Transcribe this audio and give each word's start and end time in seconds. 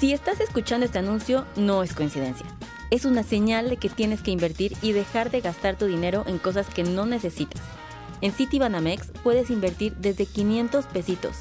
Si 0.00 0.14
estás 0.14 0.40
escuchando 0.40 0.86
este 0.86 0.98
anuncio, 0.98 1.44
no 1.56 1.82
es 1.82 1.92
coincidencia. 1.92 2.46
Es 2.88 3.04
una 3.04 3.22
señal 3.22 3.68
de 3.68 3.76
que 3.76 3.90
tienes 3.90 4.22
que 4.22 4.30
invertir 4.30 4.74
y 4.80 4.92
dejar 4.92 5.30
de 5.30 5.42
gastar 5.42 5.76
tu 5.76 5.84
dinero 5.84 6.24
en 6.26 6.38
cosas 6.38 6.66
que 6.70 6.84
no 6.84 7.04
necesitas. 7.04 7.60
En 8.22 8.32
Citibanamex 8.32 9.12
puedes 9.22 9.50
invertir 9.50 9.94
desde 9.96 10.24
500 10.24 10.86
pesitos, 10.86 11.36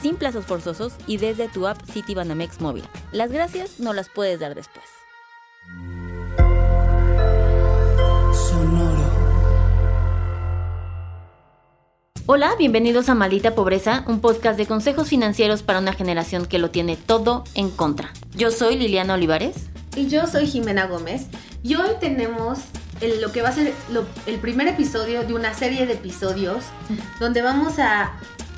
sin 0.00 0.14
plazos 0.14 0.46
forzosos 0.46 0.92
y 1.08 1.16
desde 1.16 1.48
tu 1.48 1.66
app 1.66 1.82
Citibanamex 1.90 2.60
móvil. 2.60 2.84
Las 3.10 3.32
gracias 3.32 3.80
no 3.80 3.92
las 3.92 4.08
puedes 4.08 4.38
dar 4.38 4.54
después. 4.54 4.97
Hola, 12.30 12.56
bienvenidos 12.58 13.08
a 13.08 13.14
Maldita 13.14 13.54
Pobreza, 13.54 14.04
un 14.06 14.20
podcast 14.20 14.58
de 14.58 14.66
consejos 14.66 15.08
financieros 15.08 15.62
para 15.62 15.78
una 15.78 15.94
generación 15.94 16.44
que 16.44 16.58
lo 16.58 16.70
tiene 16.70 16.98
todo 16.98 17.42
en 17.54 17.70
contra. 17.70 18.12
Yo 18.36 18.50
soy 18.50 18.76
Liliana 18.76 19.14
Olivares. 19.14 19.56
Y 19.96 20.08
yo 20.08 20.26
soy 20.26 20.46
Jimena 20.46 20.84
Gómez. 20.88 21.28
Y 21.62 21.76
hoy 21.76 21.88
tenemos 22.00 22.58
lo 23.22 23.32
que 23.32 23.40
va 23.40 23.48
a 23.48 23.52
ser 23.52 23.72
el 24.26 24.38
primer 24.40 24.68
episodio 24.68 25.26
de 25.26 25.32
una 25.32 25.54
serie 25.54 25.86
de 25.86 25.94
episodios 25.94 26.64
donde 27.18 27.40
vamos 27.40 27.78
a, 27.78 28.12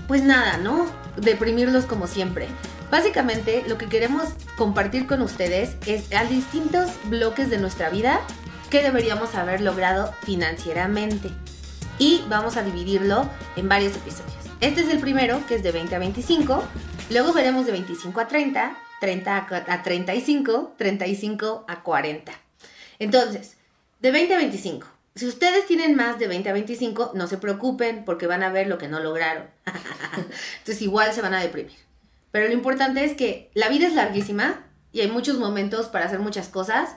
pues 0.08 0.24
nada, 0.24 0.56
¿no? 0.56 0.86
Deprimirlos 1.16 1.84
como 1.84 2.08
siempre. 2.08 2.48
Básicamente 2.90 3.62
lo 3.68 3.78
que 3.78 3.86
queremos 3.86 4.24
compartir 4.58 5.06
con 5.06 5.22
ustedes 5.22 5.76
es 5.86 6.12
a 6.12 6.24
distintos 6.24 6.90
bloques 7.04 7.50
de 7.50 7.58
nuestra 7.58 7.88
vida 7.88 8.20
que 8.68 8.82
deberíamos 8.82 9.36
haber 9.36 9.60
logrado 9.60 10.12
financieramente 10.24 11.30
y 12.00 12.24
vamos 12.28 12.56
a 12.56 12.62
dividirlo 12.62 13.28
en 13.54 13.68
varios 13.68 13.94
episodios. 13.94 14.34
Este 14.60 14.80
es 14.80 14.88
el 14.88 14.98
primero, 14.98 15.46
que 15.46 15.54
es 15.54 15.62
de 15.62 15.70
20 15.70 15.94
a 15.94 15.98
25, 16.00 16.64
luego 17.10 17.32
veremos 17.32 17.66
de 17.66 17.72
25 17.72 18.20
a 18.20 18.26
30, 18.26 18.76
30 19.00 19.46
a 19.68 19.82
35, 19.82 20.74
35 20.76 21.64
a 21.68 21.82
40. 21.82 22.32
Entonces, 22.98 23.56
de 24.00 24.10
20 24.10 24.34
a 24.34 24.38
25. 24.38 24.86
Si 25.14 25.26
ustedes 25.26 25.66
tienen 25.66 25.94
más 25.94 26.18
de 26.18 26.26
20 26.26 26.48
a 26.48 26.52
25, 26.54 27.12
no 27.14 27.26
se 27.26 27.36
preocupen 27.36 28.04
porque 28.06 28.26
van 28.26 28.42
a 28.42 28.50
ver 28.50 28.66
lo 28.66 28.78
que 28.78 28.88
no 28.88 29.00
lograron. 29.00 29.44
Entonces 30.58 30.80
igual 30.80 31.12
se 31.12 31.20
van 31.20 31.34
a 31.34 31.40
deprimir. 31.42 31.76
Pero 32.30 32.48
lo 32.48 32.54
importante 32.54 33.04
es 33.04 33.14
que 33.14 33.50
la 33.52 33.68
vida 33.68 33.86
es 33.86 33.94
larguísima 33.94 34.64
y 34.92 35.00
hay 35.00 35.10
muchos 35.10 35.36
momentos 35.38 35.88
para 35.88 36.06
hacer 36.06 36.20
muchas 36.20 36.48
cosas, 36.48 36.96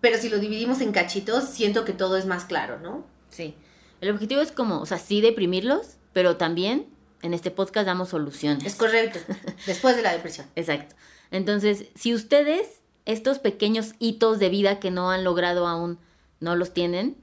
pero 0.00 0.16
si 0.16 0.30
lo 0.30 0.38
dividimos 0.38 0.80
en 0.80 0.92
cachitos, 0.92 1.50
siento 1.50 1.84
que 1.84 1.92
todo 1.92 2.16
es 2.16 2.24
más 2.24 2.46
claro, 2.46 2.78
¿no? 2.78 3.04
Sí. 3.28 3.54
El 4.00 4.10
objetivo 4.10 4.40
es 4.40 4.52
como, 4.52 4.80
o 4.80 4.86
sea, 4.86 4.98
sí 4.98 5.20
deprimirlos, 5.20 5.96
pero 6.12 6.36
también 6.36 6.86
en 7.22 7.34
este 7.34 7.50
podcast 7.50 7.86
damos 7.86 8.10
soluciones. 8.10 8.64
Es 8.64 8.74
correcto, 8.76 9.18
después 9.66 9.96
de 9.96 10.02
la 10.02 10.12
depresión. 10.12 10.46
Exacto. 10.56 10.94
Entonces, 11.30 11.86
si 11.94 12.14
ustedes 12.14 12.80
estos 13.04 13.38
pequeños 13.38 13.94
hitos 13.98 14.38
de 14.38 14.48
vida 14.48 14.80
que 14.80 14.90
no 14.90 15.10
han 15.10 15.24
logrado 15.24 15.66
aún 15.66 15.98
no 16.40 16.56
los 16.56 16.72
tienen, 16.72 17.16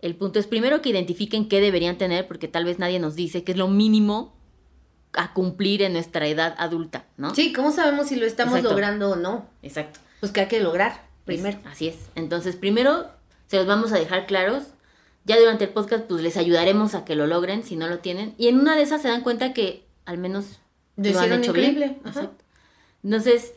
el 0.00 0.16
punto 0.16 0.38
es 0.38 0.46
primero 0.46 0.82
que 0.82 0.90
identifiquen 0.90 1.48
qué 1.48 1.60
deberían 1.60 1.98
tener, 1.98 2.26
porque 2.26 2.48
tal 2.48 2.64
vez 2.64 2.78
nadie 2.78 2.98
nos 2.98 3.14
dice 3.14 3.44
que 3.44 3.52
es 3.52 3.58
lo 3.58 3.68
mínimo 3.68 4.34
a 5.12 5.32
cumplir 5.32 5.82
en 5.82 5.94
nuestra 5.94 6.26
edad 6.26 6.54
adulta, 6.58 7.06
¿no? 7.16 7.34
Sí, 7.34 7.52
¿cómo 7.52 7.72
sabemos 7.72 8.08
si 8.08 8.16
lo 8.16 8.26
estamos 8.26 8.62
logrando 8.62 9.10
o 9.10 9.16
no? 9.16 9.46
Exacto. 9.62 10.00
Pues 10.20 10.32
que 10.32 10.40
hay 10.40 10.48
que 10.48 10.60
lograr 10.60 11.06
primero. 11.24 11.58
así 11.64 11.88
es. 11.88 11.96
Entonces, 12.14 12.56
primero 12.56 13.06
se 13.46 13.56
los 13.56 13.66
vamos 13.66 13.92
a 13.92 13.98
dejar 13.98 14.26
claros 14.26 14.64
ya 15.26 15.38
durante 15.38 15.64
el 15.64 15.70
podcast 15.70 16.04
pues 16.04 16.22
les 16.22 16.36
ayudaremos 16.36 16.94
a 16.94 17.04
que 17.04 17.16
lo 17.16 17.26
logren 17.26 17.64
si 17.64 17.76
no 17.76 17.88
lo 17.88 17.98
tienen. 17.98 18.34
Y 18.38 18.48
en 18.48 18.60
una 18.60 18.76
de 18.76 18.82
esas 18.82 19.02
se 19.02 19.08
dan 19.08 19.22
cuenta 19.22 19.52
que 19.52 19.84
al 20.04 20.18
menos 20.18 20.60
lo 20.96 21.18
han 21.18 21.32
hecho 21.32 21.50
increíble. 21.50 21.98
Entonces, 23.02 23.52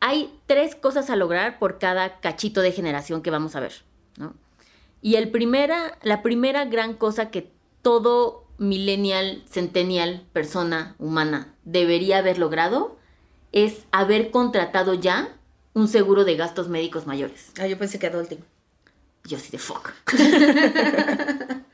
hay 0.00 0.32
tres 0.46 0.74
cosas 0.74 1.10
a 1.10 1.16
lograr 1.16 1.58
por 1.58 1.78
cada 1.78 2.20
cachito 2.20 2.62
de 2.62 2.72
generación 2.72 3.22
que 3.22 3.30
vamos 3.30 3.54
a 3.54 3.60
ver, 3.60 3.72
¿no? 4.18 4.34
Y 5.02 5.16
el 5.16 5.30
primera, 5.30 5.98
la 6.02 6.22
primera 6.22 6.64
gran 6.64 6.94
cosa 6.94 7.30
que 7.30 7.52
todo 7.82 8.46
millennial, 8.56 9.42
centennial, 9.46 10.26
persona 10.32 10.96
humana 10.98 11.54
debería 11.64 12.18
haber 12.18 12.38
logrado 12.38 12.96
es 13.52 13.84
haber 13.92 14.30
contratado 14.30 14.94
ya 14.94 15.36
un 15.74 15.88
seguro 15.88 16.24
de 16.24 16.36
gastos 16.36 16.68
médicos 16.68 17.06
mayores. 17.06 17.52
Ah, 17.60 17.66
yo 17.66 17.76
pensé 17.78 17.98
que 17.98 18.06
adulting. 18.06 18.44
Yo 19.24 19.38
sí 19.38 19.50
de 19.50 19.58
fuck. 19.58 19.92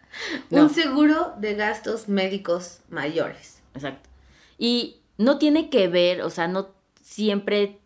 Un 0.51 0.71
seguro 0.71 1.35
de 1.39 1.55
gastos 1.55 2.09
médicos 2.09 2.79
mayores. 2.89 3.61
Exacto. 3.75 4.09
Y 4.59 5.01
no 5.19 5.39
tiene 5.39 5.71
que 5.71 5.89
ver, 5.89 6.23
o 6.23 6.31
sea, 6.31 6.49
no 6.49 6.69
siempre 7.03 7.79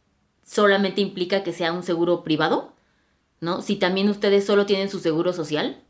solamente 0.44 1.00
implica 1.00 1.42
que 1.42 1.52
sea 1.52 1.72
un 1.72 1.82
seguro 1.82 2.24
privado, 2.24 2.72
¿no? 3.40 3.62
Si 3.62 3.76
también 3.76 4.08
ustedes 4.08 4.44
solo 4.44 4.66
tienen 4.66 4.90
su 4.90 5.00
seguro 5.00 5.32
social, 5.32 5.80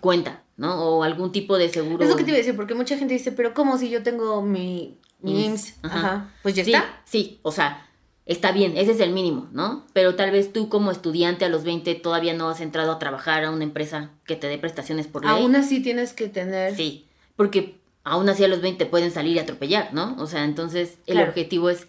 cuenta, 0.00 0.42
¿no? 0.56 0.82
O 0.82 1.02
algún 1.02 1.32
tipo 1.32 1.58
de 1.58 1.68
seguro. 1.68 2.02
Es 2.02 2.10
lo 2.10 2.16
que 2.16 2.24
te 2.24 2.30
iba 2.30 2.36
a 2.36 2.38
decir, 2.38 2.56
porque 2.56 2.74
mucha 2.74 2.96
gente 2.96 3.14
dice, 3.14 3.32
pero 3.32 3.52
¿cómo 3.52 3.78
si 3.78 3.90
yo 3.90 4.02
tengo 4.02 4.42
mi, 4.42 4.98
IMSS? 5.22 5.74
Ajá. 5.82 6.32
Pues 6.42 6.54
ya 6.54 6.62
está. 6.62 7.02
Sí, 7.04 7.40
o 7.42 7.52
sea, 7.52 7.86
está 8.30 8.52
bien, 8.52 8.76
ese 8.76 8.92
es 8.92 9.00
el 9.00 9.10
mínimo, 9.10 9.48
¿no? 9.52 9.84
Pero 9.92 10.14
tal 10.14 10.30
vez 10.30 10.52
tú 10.52 10.68
como 10.68 10.92
estudiante 10.92 11.44
a 11.44 11.48
los 11.48 11.64
20 11.64 11.96
todavía 11.96 12.32
no 12.32 12.48
has 12.48 12.60
entrado 12.60 12.92
a 12.92 12.98
trabajar 13.00 13.44
a 13.44 13.50
una 13.50 13.64
empresa 13.64 14.12
que 14.24 14.36
te 14.36 14.46
dé 14.46 14.56
prestaciones 14.56 15.08
por 15.08 15.24
ley. 15.24 15.32
Aún 15.34 15.56
así 15.56 15.82
tienes 15.82 16.12
que 16.12 16.28
tener... 16.28 16.76
Sí, 16.76 17.08
porque 17.34 17.80
aún 18.04 18.28
así 18.28 18.44
a 18.44 18.48
los 18.48 18.60
20 18.60 18.86
pueden 18.86 19.10
salir 19.10 19.34
y 19.34 19.40
atropellar, 19.40 19.92
¿no? 19.92 20.14
O 20.18 20.28
sea, 20.28 20.44
entonces 20.44 20.98
el 21.06 21.20
objetivo 21.20 21.70
es 21.70 21.88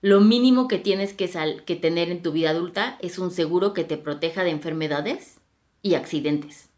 lo 0.00 0.22
mínimo 0.22 0.66
que 0.66 0.78
tienes 0.78 1.12
que, 1.12 1.30
que 1.66 1.76
tener 1.76 2.10
en 2.10 2.22
tu 2.22 2.32
vida 2.32 2.50
adulta 2.50 2.96
es 3.02 3.18
un 3.18 3.30
seguro 3.30 3.74
que 3.74 3.84
te 3.84 3.98
proteja 3.98 4.44
de 4.44 4.50
enfermedades 4.50 5.40
y 5.82 5.94
accidentes. 5.94 6.70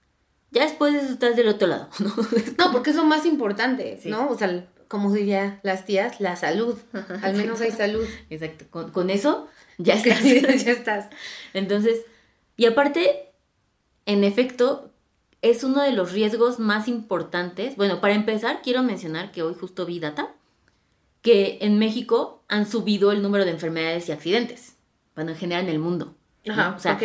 Ya 0.50 0.64
después 0.64 0.92
de 0.92 1.00
eso 1.00 1.12
estás 1.12 1.36
del 1.36 1.48
otro 1.48 1.68
lado, 1.68 1.88
¿no? 2.00 2.12
no, 2.58 2.72
porque 2.72 2.90
es 2.90 2.96
lo 2.96 3.04
más 3.04 3.26
importante, 3.26 4.00
¿no? 4.06 4.28
O 4.28 4.36
sea, 4.36 4.66
como 4.94 5.12
diría 5.12 5.58
las 5.64 5.86
tías, 5.86 6.20
la 6.20 6.36
salud. 6.36 6.78
Al 7.20 7.34
menos 7.34 7.60
hay 7.60 7.72
salud. 7.72 8.06
Exacto. 8.30 8.92
Con, 8.92 9.10
eso 9.10 9.48
ya 9.76 9.94
estás. 10.04 10.22
ya 10.22 10.70
estás. 10.70 11.08
Entonces, 11.52 12.02
y 12.56 12.66
aparte, 12.66 13.32
en 14.06 14.22
efecto, 14.22 14.92
es 15.42 15.64
uno 15.64 15.82
de 15.82 15.90
los 15.90 16.12
riesgos 16.12 16.60
más 16.60 16.86
importantes. 16.86 17.74
Bueno, 17.74 18.00
para 18.00 18.14
empezar, 18.14 18.60
quiero 18.62 18.84
mencionar 18.84 19.32
que 19.32 19.42
hoy 19.42 19.56
justo 19.58 19.84
vi 19.84 19.98
data 19.98 20.32
que 21.22 21.58
en 21.60 21.80
México 21.80 22.44
han 22.46 22.70
subido 22.70 23.10
el 23.10 23.20
número 23.20 23.44
de 23.44 23.50
enfermedades 23.50 24.08
y 24.08 24.12
accidentes. 24.12 24.76
Bueno, 25.16 25.32
en 25.32 25.36
general 25.36 25.64
en 25.64 25.70
el 25.70 25.80
mundo. 25.80 26.14
Ajá, 26.48 26.76
o 26.76 26.78
sea, 26.78 27.00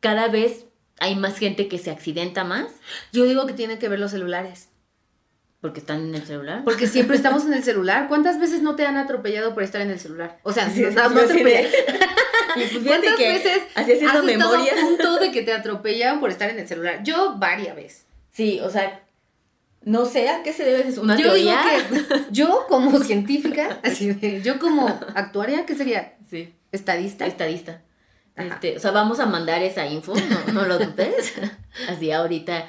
cada 0.00 0.26
vez 0.26 0.64
hay 0.98 1.14
más 1.14 1.38
gente 1.38 1.68
que 1.68 1.78
se 1.78 1.92
accidenta 1.92 2.42
más. 2.42 2.72
Yo 3.12 3.26
digo 3.26 3.46
que 3.46 3.52
tiene 3.52 3.78
que 3.78 3.88
ver 3.88 4.00
los 4.00 4.10
celulares. 4.10 4.70
Porque 5.60 5.80
están 5.80 6.08
en 6.08 6.14
el 6.14 6.24
celular. 6.24 6.62
Porque 6.64 6.86
siempre 6.86 7.16
estamos 7.20 7.44
en 7.44 7.54
el 7.54 7.64
celular. 7.64 8.08
¿Cuántas 8.08 8.38
veces 8.40 8.62
no 8.62 8.76
te 8.76 8.86
han 8.86 8.96
atropellado 8.96 9.54
por 9.54 9.62
estar 9.62 9.80
en 9.80 9.90
el 9.90 9.98
celular? 9.98 10.38
O 10.42 10.52
sea, 10.52 10.68
no, 10.94 11.08
no, 11.08 11.14
pues 11.14 11.34
¿Cuántas 12.84 13.18
veces 13.18 13.62
así 13.74 13.92
haciendo 13.92 14.18
has 14.18 14.24
memoria? 14.24 14.72
estado 14.72 14.86
a 14.86 14.88
punto 14.88 15.18
de 15.18 15.30
que 15.30 15.42
te 15.42 15.52
atropellaban 15.52 16.20
por 16.20 16.30
estar 16.30 16.50
en 16.50 16.58
el 16.58 16.68
celular? 16.68 17.02
Yo 17.02 17.36
varias 17.36 17.76
veces. 17.76 18.04
Sí, 18.32 18.60
o 18.62 18.70
sea, 18.70 19.02
no 19.82 20.04
sé 20.04 20.28
a 20.28 20.42
qué 20.42 20.52
se 20.52 20.64
debe 20.64 20.98
una 21.00 21.16
yo 21.16 21.24
teoría. 21.24 21.62
Digo 21.90 22.08
que 22.08 22.24
yo 22.30 22.66
como 22.68 22.98
científica, 23.00 23.80
así 23.82 24.16
yo 24.42 24.58
como 24.58 24.88
actuaria, 25.14 25.66
¿qué 25.66 25.74
sería? 25.74 26.14
Sí. 26.30 26.54
Estadista. 26.72 27.26
Estadista. 27.26 27.82
Este, 28.38 28.76
o 28.76 28.80
sea, 28.80 28.92
vamos 28.92 29.20
a 29.20 29.26
mandar 29.26 29.62
esa 29.62 29.86
info, 29.86 30.14
no, 30.14 30.52
no 30.52 30.64
lo 30.64 30.78
dudes. 30.78 31.34
Así 31.88 32.12
ahorita 32.12 32.66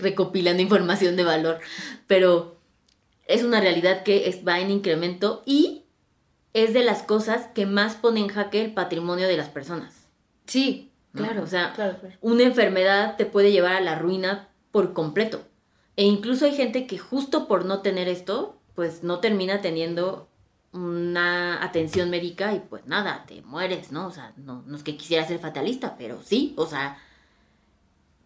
recopilando 0.00 0.62
información 0.62 1.16
de 1.16 1.24
valor. 1.24 1.60
Pero 2.06 2.58
es 3.26 3.42
una 3.42 3.60
realidad 3.60 4.02
que 4.02 4.42
va 4.46 4.60
en 4.60 4.70
incremento 4.70 5.42
y 5.46 5.84
es 6.52 6.72
de 6.72 6.84
las 6.84 7.02
cosas 7.02 7.48
que 7.54 7.66
más 7.66 7.94
pone 7.96 8.20
en 8.20 8.28
jaque 8.28 8.64
el 8.64 8.72
patrimonio 8.72 9.28
de 9.28 9.36
las 9.36 9.48
personas. 9.48 10.08
Sí, 10.46 10.90
claro. 11.14 11.42
O 11.42 11.46
sea, 11.46 11.74
una 12.20 12.42
enfermedad 12.42 13.16
te 13.16 13.26
puede 13.26 13.52
llevar 13.52 13.74
a 13.74 13.80
la 13.80 13.96
ruina 13.96 14.48
por 14.72 14.92
completo. 14.92 15.42
E 15.96 16.04
incluso 16.04 16.46
hay 16.46 16.54
gente 16.54 16.86
que 16.86 16.98
justo 16.98 17.46
por 17.46 17.64
no 17.64 17.82
tener 17.82 18.08
esto, 18.08 18.58
pues 18.74 19.02
no 19.02 19.20
termina 19.20 19.60
teniendo 19.60 20.29
una 20.72 21.62
atención 21.64 22.10
médica 22.10 22.54
y 22.54 22.60
pues 22.60 22.86
nada, 22.86 23.24
te 23.26 23.42
mueres, 23.42 23.92
¿no? 23.92 24.06
O 24.06 24.10
sea, 24.10 24.32
no, 24.36 24.62
no 24.66 24.76
es 24.76 24.82
que 24.82 24.96
quisiera 24.96 25.26
ser 25.26 25.40
fatalista, 25.40 25.96
pero 25.98 26.22
sí, 26.22 26.54
o 26.56 26.66
sea, 26.66 26.98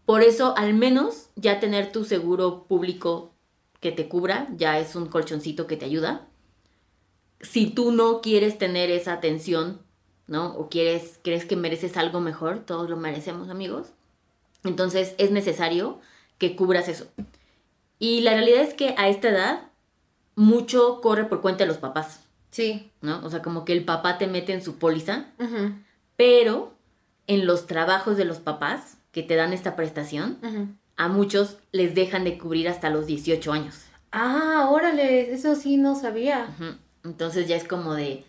por 0.04 0.22
eso 0.22 0.56
al 0.56 0.74
menos 0.74 1.30
ya 1.36 1.60
tener 1.60 1.92
tu 1.92 2.04
seguro 2.04 2.64
público 2.64 3.32
que 3.80 3.92
te 3.92 4.08
cubra 4.08 4.48
ya 4.56 4.78
es 4.78 4.96
un 4.96 5.06
colchoncito 5.06 5.66
que 5.66 5.76
te 5.76 5.86
ayuda. 5.86 6.28
Si 7.40 7.66
tú 7.68 7.92
no 7.92 8.20
quieres 8.20 8.58
tener 8.58 8.90
esa 8.90 9.14
atención, 9.14 9.80
¿no? 10.26 10.54
O 10.54 10.68
quieres, 10.68 11.20
crees 11.22 11.44
que 11.44 11.56
mereces 11.56 11.96
algo 11.96 12.20
mejor, 12.20 12.60
todos 12.60 12.88
lo 12.88 12.96
merecemos, 12.96 13.48
amigos. 13.50 13.88
Entonces 14.64 15.14
es 15.18 15.30
necesario 15.30 16.00
que 16.38 16.56
cubras 16.56 16.88
eso. 16.88 17.06
Y 17.98 18.20
la 18.22 18.32
realidad 18.32 18.62
es 18.62 18.74
que 18.74 18.94
a 18.98 19.08
esta 19.08 19.28
edad 19.28 19.70
mucho 20.34 21.00
corre 21.00 21.26
por 21.26 21.40
cuenta 21.40 21.64
de 21.64 21.68
los 21.68 21.78
papás. 21.78 22.23
Sí. 22.54 22.92
¿no? 23.00 23.20
O 23.24 23.30
sea, 23.30 23.42
como 23.42 23.64
que 23.64 23.72
el 23.72 23.84
papá 23.84 24.16
te 24.16 24.28
mete 24.28 24.52
en 24.52 24.62
su 24.62 24.78
póliza, 24.78 25.26
pero 26.16 26.72
en 27.26 27.46
los 27.46 27.66
trabajos 27.66 28.16
de 28.16 28.24
los 28.24 28.38
papás 28.38 28.98
que 29.10 29.24
te 29.24 29.34
dan 29.34 29.52
esta 29.52 29.74
prestación, 29.74 30.78
a 30.96 31.08
muchos 31.08 31.56
les 31.72 31.96
dejan 31.96 32.22
de 32.22 32.38
cubrir 32.38 32.68
hasta 32.68 32.90
los 32.90 33.06
18 33.06 33.52
años. 33.52 33.86
Ah, 34.12 34.68
órale, 34.70 35.32
eso 35.32 35.56
sí 35.56 35.76
no 35.76 35.96
sabía. 35.96 36.46
Entonces 37.02 37.48
ya 37.48 37.56
es 37.56 37.64
como 37.64 37.94
de, 37.94 38.24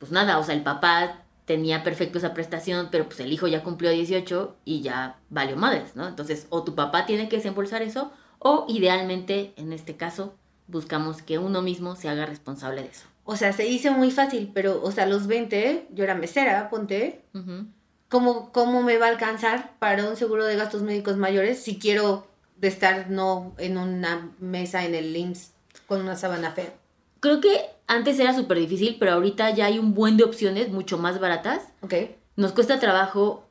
pues 0.00 0.10
nada, 0.10 0.38
o 0.38 0.42
sea, 0.42 0.56
el 0.56 0.64
papá 0.64 1.22
tenía 1.44 1.84
perfecto 1.84 2.18
esa 2.18 2.34
prestación, 2.34 2.88
pero 2.90 3.04
pues 3.04 3.20
el 3.20 3.32
hijo 3.32 3.46
ya 3.46 3.62
cumplió 3.62 3.90
18 3.90 4.56
y 4.64 4.80
ya 4.80 5.20
valió 5.30 5.56
madres, 5.56 5.94
¿no? 5.94 6.08
Entonces, 6.08 6.48
o 6.50 6.64
tu 6.64 6.74
papá 6.74 7.06
tiene 7.06 7.28
que 7.28 7.36
desembolsar 7.36 7.82
eso, 7.82 8.10
o 8.40 8.66
idealmente, 8.68 9.52
en 9.56 9.72
este 9.72 9.96
caso, 9.96 10.34
buscamos 10.66 11.22
que 11.22 11.38
uno 11.38 11.62
mismo 11.62 11.94
se 11.94 12.08
haga 12.08 12.26
responsable 12.26 12.82
de 12.82 12.88
eso. 12.88 13.06
O 13.30 13.36
sea, 13.36 13.52
se 13.52 13.68
hizo 13.68 13.92
muy 13.92 14.10
fácil, 14.10 14.50
pero, 14.54 14.82
o 14.82 14.90
sea, 14.90 15.04
los 15.04 15.26
20, 15.26 15.88
yo 15.92 16.02
era 16.02 16.14
mesera, 16.14 16.70
ponte. 16.70 17.20
Ujú. 17.34 17.66
¿Cómo, 18.08 18.50
¿Cómo 18.52 18.82
me 18.82 18.96
va 18.96 19.04
a 19.04 19.10
alcanzar 19.10 19.74
para 19.78 20.08
un 20.08 20.16
seguro 20.16 20.46
de 20.46 20.56
gastos 20.56 20.80
médicos 20.80 21.18
mayores 21.18 21.62
si 21.62 21.78
quiero 21.78 22.26
estar 22.62 23.10
no 23.10 23.54
en 23.58 23.76
una 23.76 24.30
mesa 24.40 24.86
en 24.86 24.94
el 24.94 25.14
IMSS 25.14 25.52
con 25.86 26.00
una 26.00 26.16
sábana 26.16 26.52
fea? 26.52 26.72
Creo 27.20 27.42
que 27.42 27.66
antes 27.86 28.18
era 28.18 28.34
súper 28.34 28.60
difícil, 28.60 28.96
pero 28.98 29.12
ahorita 29.12 29.50
ya 29.50 29.66
hay 29.66 29.78
un 29.78 29.92
buen 29.92 30.16
de 30.16 30.24
opciones 30.24 30.70
mucho 30.70 30.96
más 30.96 31.20
baratas. 31.20 31.60
¿Ok? 31.82 31.92
Nos 32.36 32.52
cuesta 32.52 32.80
trabajo 32.80 33.46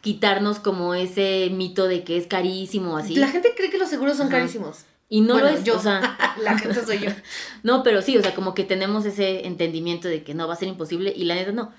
quitarnos 0.00 0.60
como 0.60 0.94
ese 0.94 1.50
mito 1.52 1.88
de 1.88 2.04
que 2.04 2.16
es 2.16 2.26
carísimo 2.26 2.96
así. 2.96 3.16
La 3.16 3.28
gente 3.28 3.52
cree 3.54 3.68
que 3.68 3.76
los 3.76 3.90
seguros 3.90 4.16
son 4.16 4.28
Ajá. 4.28 4.38
carísimos. 4.38 4.86
Y 5.08 5.22
no 5.22 5.34
Bueno, 5.34 5.50
lo 5.50 5.56
es, 5.56 5.64
yo. 5.64 5.76
o 5.76 5.80
sea, 5.80 6.16
La 6.42 6.58
gente 6.58 6.84
soy 6.84 7.00
yo. 7.00 7.10
no, 7.62 7.82
pero 7.82 8.02
sí, 8.02 8.16
o 8.16 8.22
sea, 8.22 8.34
como 8.34 8.54
que 8.54 8.64
tenemos 8.64 9.04
ese 9.06 9.46
entendimiento 9.46 10.08
de 10.08 10.22
que 10.22 10.34
no 10.34 10.46
va 10.46 10.54
a 10.54 10.58
ser 10.58 10.68
imposible 10.68 11.12
y 11.14 11.24
la 11.24 11.34
neta 11.34 11.52
no. 11.52 11.72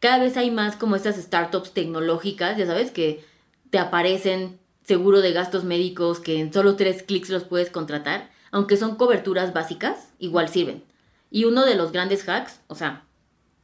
Cada 0.00 0.18
vez 0.18 0.36
hay 0.36 0.50
más 0.50 0.76
como 0.76 0.96
estas 0.96 1.16
startups 1.16 1.72
tecnológicas, 1.72 2.56
ya 2.56 2.66
sabes, 2.66 2.90
que 2.90 3.24
te 3.70 3.78
aparecen 3.78 4.58
seguro 4.84 5.20
de 5.20 5.32
gastos 5.32 5.64
médicos 5.64 6.20
que 6.20 6.40
en 6.40 6.52
solo 6.52 6.76
tres 6.76 7.02
clics 7.02 7.28
los 7.30 7.44
puedes 7.44 7.68
contratar, 7.68 8.30
aunque 8.50 8.76
son 8.76 8.96
coberturas 8.96 9.52
básicas, 9.52 10.08
igual 10.18 10.48
sirven. 10.48 10.84
Y 11.30 11.44
uno 11.44 11.66
de 11.66 11.74
los 11.74 11.92
grandes 11.92 12.26
hacks, 12.28 12.60
o 12.68 12.74
sea, 12.74 13.04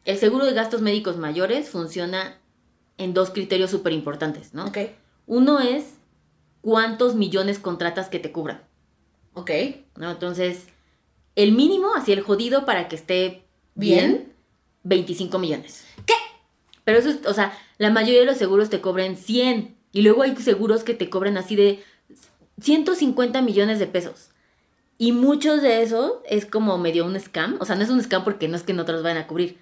el 0.05 0.19
seguro 0.19 0.45
de 0.45 0.53
gastos 0.53 0.83
médicos 0.83 1.17
mayores 1.17 1.71
funciona 1.71 2.37
en 2.99 3.15
dos 3.15 3.31
criterios 3.31 3.71
súper 3.71 3.93
importantes, 3.93 4.53
¿no? 4.53 4.67
¿Ok? 4.67 4.79
Uno 5.27 5.61
es 5.61 5.95
cuántos 6.61 7.15
millones 7.15 7.59
contratas 7.59 8.09
que 8.09 8.19
te 8.19 8.33
cubran. 8.33 8.63
¿Ok? 9.35 9.51
¿no? 9.97 10.11
Entonces, 10.11 10.67
el 11.37 11.53
mínimo, 11.53 11.95
así 11.95 12.13
el 12.13 12.21
jodido 12.23 12.65
para 12.65 12.89
que 12.89 12.97
esté 12.97 13.45
bien, 13.75 14.11
Bien. 14.13 14.33
25 14.85 15.39
millones. 15.39 15.85
¿Qué? 16.07 16.15
Pero 16.85 16.99
eso 16.99 17.11
es, 17.11 17.27
o 17.27 17.35
sea, 17.35 17.57
la 17.79 17.91
mayoría 17.91 18.21
de 18.21 18.27
los 18.27 18.37
seguros 18.37 18.71
te 18.71 18.81
cobran 18.81 19.17
100 19.17 19.75
y 19.93 20.03
luego 20.03 20.23
hay 20.23 20.37
seguros 20.37 20.85
que 20.85 20.95
te 20.95 21.09
cobran 21.11 21.37
así 21.39 21.57
de 21.57 21.83
150 22.61 23.43
millones 23.43 23.79
de 23.79 23.87
pesos. 23.87 24.31
Y 24.97 25.13
muchos 25.13 25.63
de 25.63 25.83
eso 25.83 26.23
es 26.29 26.47
como 26.47 26.79
medio 26.79 27.05
un 27.05 27.19
scam, 27.19 27.57
o 27.61 27.65
sea, 27.65 27.75
no 27.77 27.83
es 27.83 27.91
un 27.91 28.03
scam 28.03 28.23
porque 28.23 28.47
no 28.49 28.57
es 28.57 28.63
que 28.63 28.73
no 28.75 28.85
te 28.85 28.93
los 28.93 29.03
vayan 29.03 29.19
a 29.19 29.27
cubrir. 29.27 29.59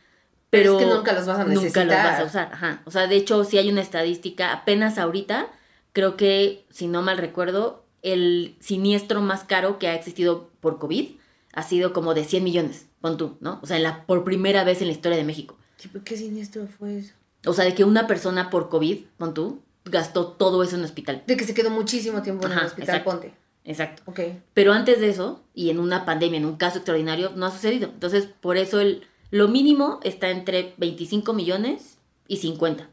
Pero 0.50 0.76
Pero, 0.76 0.78
es 0.78 0.84
que 0.86 0.94
nunca 0.94 1.12
los 1.14 1.26
vas 1.26 1.38
a 1.38 1.44
Nunca 1.44 1.54
los 1.54 1.62
necesitar. 1.64 1.88
vas 1.88 2.20
a 2.20 2.24
usar, 2.24 2.50
ajá. 2.52 2.82
O 2.84 2.90
sea, 2.90 3.06
de 3.06 3.16
hecho, 3.16 3.42
sí 3.44 3.56
hay 3.56 3.70
una 3.70 3.80
estadística, 3.80 4.52
apenas 4.52 4.98
ahorita, 4.98 5.46
creo 5.94 6.16
que, 6.18 6.66
si 6.70 6.86
no 6.88 7.00
mal 7.00 7.16
recuerdo, 7.16 7.84
el 8.02 8.56
siniestro 8.60 9.20
más 9.20 9.44
caro 9.44 9.78
que 9.78 9.88
ha 9.88 9.94
existido 9.94 10.50
por 10.60 10.78
COVID 10.78 11.10
ha 11.52 11.62
sido 11.62 11.92
como 11.92 12.14
de 12.14 12.24
100 12.24 12.44
millones, 12.44 12.86
pon 13.00 13.16
tú, 13.16 13.36
¿no? 13.40 13.60
O 13.62 13.66
sea, 13.66 13.76
en 13.76 13.82
la, 13.82 14.06
por 14.06 14.24
primera 14.24 14.64
vez 14.64 14.80
en 14.80 14.88
la 14.88 14.92
historia 14.92 15.18
de 15.18 15.24
México. 15.24 15.56
Tipo, 15.80 16.00
¿Qué 16.04 16.16
siniestro 16.16 16.66
fue 16.66 16.98
eso? 16.98 17.14
O 17.46 17.52
sea, 17.52 17.64
de 17.64 17.74
que 17.74 17.84
una 17.84 18.06
persona 18.06 18.50
por 18.50 18.68
COVID, 18.68 19.04
pon 19.18 19.34
tú, 19.34 19.62
gastó 19.84 20.28
todo 20.28 20.62
eso 20.62 20.76
en 20.76 20.84
hospital. 20.84 21.22
De 21.26 21.36
que 21.36 21.44
se 21.44 21.54
quedó 21.54 21.70
muchísimo 21.70 22.22
tiempo 22.22 22.46
en 22.46 22.52
el 22.52 22.58
Ajá, 22.58 22.66
hospital, 22.66 22.96
exacto. 22.96 23.10
ponte. 23.10 23.34
Exacto. 23.64 24.02
Ok. 24.06 24.20
Pero 24.54 24.72
antes 24.72 25.00
de 25.00 25.08
eso, 25.08 25.42
y 25.54 25.70
en 25.70 25.78
una 25.78 26.04
pandemia, 26.04 26.38
en 26.38 26.46
un 26.46 26.56
caso 26.56 26.78
extraordinario, 26.78 27.32
no 27.36 27.46
ha 27.46 27.50
sucedido. 27.50 27.90
Entonces, 27.92 28.26
por 28.26 28.56
eso 28.56 28.80
el, 28.80 29.06
lo 29.30 29.48
mínimo 29.48 30.00
está 30.02 30.30
entre 30.30 30.74
25 30.78 31.32
millones 31.32 31.98
y 32.28 32.38
50. 32.38 32.88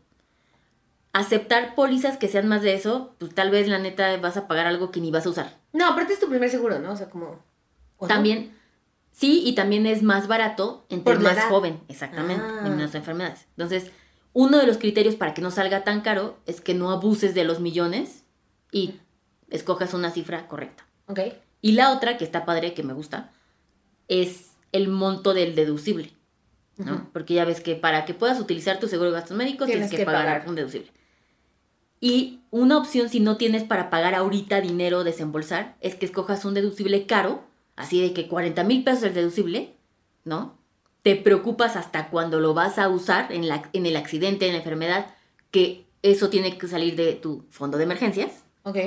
Aceptar 1.11 1.73
pólizas 1.75 2.17
que 2.17 2.27
sean 2.27 2.47
más 2.47 2.61
de 2.61 2.73
eso, 2.75 3.15
pues 3.17 3.33
tal 3.33 3.50
vez 3.50 3.67
la 3.67 3.79
neta 3.79 4.15
vas 4.17 4.38
a 4.38 4.47
pagar 4.47 4.67
algo 4.67 4.91
que 4.91 5.01
ni 5.01 5.09
vas 5.09 5.25
a 5.25 5.29
usar. 5.29 5.57
No, 5.73 5.88
aparte 5.88 6.13
es 6.13 6.19
tu 6.19 6.29
primer 6.29 6.50
seguro, 6.50 6.79
¿no? 6.79 6.91
O 6.91 6.95
sea, 6.95 7.09
como... 7.09 7.44
¿o 7.97 8.06
no? 8.06 8.07
También, 8.07 8.56
sí, 9.11 9.41
y 9.45 9.56
también 9.56 9.85
es 9.88 10.03
más 10.03 10.27
barato 10.27 10.85
entre 10.89 11.15
Por 11.15 11.23
más 11.23 11.33
edad. 11.33 11.50
joven, 11.50 11.79
exactamente, 11.88 12.44
Ah. 12.45 12.67
en 12.67 12.79
las 12.79 12.94
enfermedades. 12.94 13.47
Entonces, 13.57 13.91
uno 14.33 14.57
de 14.59 14.67
los 14.67 14.77
criterios 14.77 15.15
para 15.15 15.33
que 15.33 15.41
no 15.41 15.50
salga 15.51 15.83
tan 15.83 16.01
caro 16.01 16.38
es 16.45 16.61
que 16.61 16.75
no 16.75 16.91
abuses 16.91 17.33
de 17.33 17.44
los 17.44 17.59
millones 17.59 18.23
y 18.71 18.94
escojas 19.50 19.95
una 19.95 20.11
cifra 20.11 20.47
correcta. 20.47 20.85
Ok. 21.07 21.19
Y 21.61 21.71
la 21.71 21.91
otra, 21.91 22.17
que 22.17 22.23
está 22.23 22.45
padre, 22.45 22.73
que 22.75 22.83
me 22.83 22.94
gusta, 22.94 23.31
es 24.07 24.51
el 24.71 24.88
monto 24.88 25.33
del 25.33 25.56
deducible. 25.56 26.13
¿no? 26.77 27.09
Porque 27.11 27.33
ya 27.33 27.44
ves 27.44 27.59
que 27.59 27.75
para 27.75 28.06
que 28.06 28.13
puedas 28.13 28.39
utilizar 28.39 28.79
tu 28.79 28.88
seguro 28.88 29.09
de 29.09 29.15
gastos 29.19 29.35
médicos 29.35 29.65
tienes, 29.67 29.89
Tienes 29.89 29.91
que, 29.91 29.97
que 29.97 30.06
pagar, 30.06 30.25
pagar. 30.38 30.47
un 30.50 30.56
deducible. 30.56 30.89
Y 32.01 32.39
una 32.51 32.77
opción 32.77 33.09
si 33.09 33.19
no 33.19 33.37
tienes 33.37 33.63
para 33.63 33.89
pagar 33.89 34.15
ahorita 34.15 34.61
dinero 34.61 35.03
desembolsar 35.03 35.75
es 35.81 35.95
que 35.95 36.05
escojas 36.05 36.45
un 36.45 36.53
deducible 36.53 37.05
caro, 37.05 37.43
así 37.75 38.01
de 38.01 38.13
que 38.13 38.27
40 38.27 38.63
mil 38.63 38.83
pesos 38.83 39.03
el 39.03 39.13
deducible, 39.13 39.73
¿no? 40.23 40.57
Te 41.01 41.15
preocupas 41.15 41.75
hasta 41.75 42.09
cuando 42.09 42.39
lo 42.39 42.53
vas 42.53 42.77
a 42.77 42.89
usar 42.89 43.31
en, 43.31 43.47
la, 43.47 43.69
en 43.73 43.85
el 43.85 43.95
accidente, 43.95 44.47
en 44.47 44.53
la 44.53 44.59
enfermedad, 44.59 45.07
que 45.51 45.85
eso 46.01 46.29
tiene 46.29 46.57
que 46.57 46.67
salir 46.67 46.95
de 46.95 47.13
tu 47.13 47.45
fondo 47.49 47.77
de 47.77 47.83
emergencias. 47.83 48.43
Ok. 48.63 48.77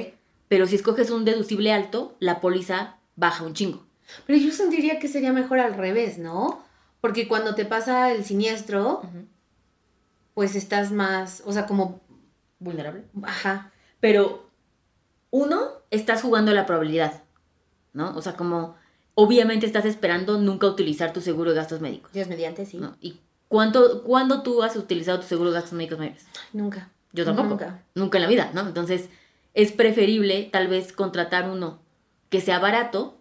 Pero 0.48 0.66
si 0.66 0.76
escoges 0.76 1.10
un 1.10 1.24
deducible 1.24 1.72
alto, 1.72 2.14
la 2.18 2.40
póliza 2.40 2.96
baja 3.16 3.44
un 3.44 3.54
chingo. 3.54 3.84
Pero 4.26 4.38
yo 4.38 4.52
sentiría 4.52 4.98
que 4.98 5.08
sería 5.08 5.32
mejor 5.32 5.60
al 5.60 5.74
revés, 5.74 6.18
¿no? 6.18 6.62
Porque 7.00 7.26
cuando 7.26 7.54
te 7.54 7.64
pasa 7.64 8.12
el 8.12 8.24
siniestro, 8.24 9.02
pues 10.34 10.54
estás 10.54 10.92
más, 10.92 11.42
o 11.46 11.52
sea, 11.52 11.66
como, 11.66 12.01
Vulnerable. 12.62 13.04
ajá, 13.22 13.72
Pero, 14.00 14.48
uno, 15.30 15.68
estás 15.90 16.22
jugando 16.22 16.52
la 16.52 16.66
probabilidad, 16.66 17.22
¿no? 17.92 18.14
O 18.16 18.22
sea, 18.22 18.34
como, 18.34 18.76
obviamente 19.14 19.66
estás 19.66 19.84
esperando 19.84 20.38
nunca 20.38 20.66
utilizar 20.66 21.12
tu 21.12 21.20
seguro 21.20 21.50
de 21.50 21.56
gastos 21.56 21.80
médicos, 21.80 22.12
Dios 22.12 22.28
mediante, 22.28 22.66
sí. 22.66 22.78
¿no? 22.78 22.96
¿Y 23.00 23.18
cuánto, 23.48 24.02
cuándo 24.02 24.42
tú 24.42 24.62
has 24.62 24.76
utilizado 24.76 25.20
tu 25.20 25.26
seguro 25.26 25.50
de 25.50 25.56
gastos 25.56 25.72
médicos 25.74 25.98
mayores? 25.98 26.26
Nunca. 26.52 26.90
Yo 27.12 27.24
tampoco. 27.24 27.48
Nunca. 27.48 27.82
Nunca 27.94 28.18
en 28.18 28.22
la 28.22 28.28
vida, 28.28 28.50
¿no? 28.54 28.62
Entonces, 28.62 29.08
es 29.54 29.72
preferible 29.72 30.48
tal 30.50 30.68
vez 30.68 30.92
contratar 30.92 31.48
uno 31.50 31.78
que 32.30 32.40
sea 32.40 32.58
barato, 32.58 33.18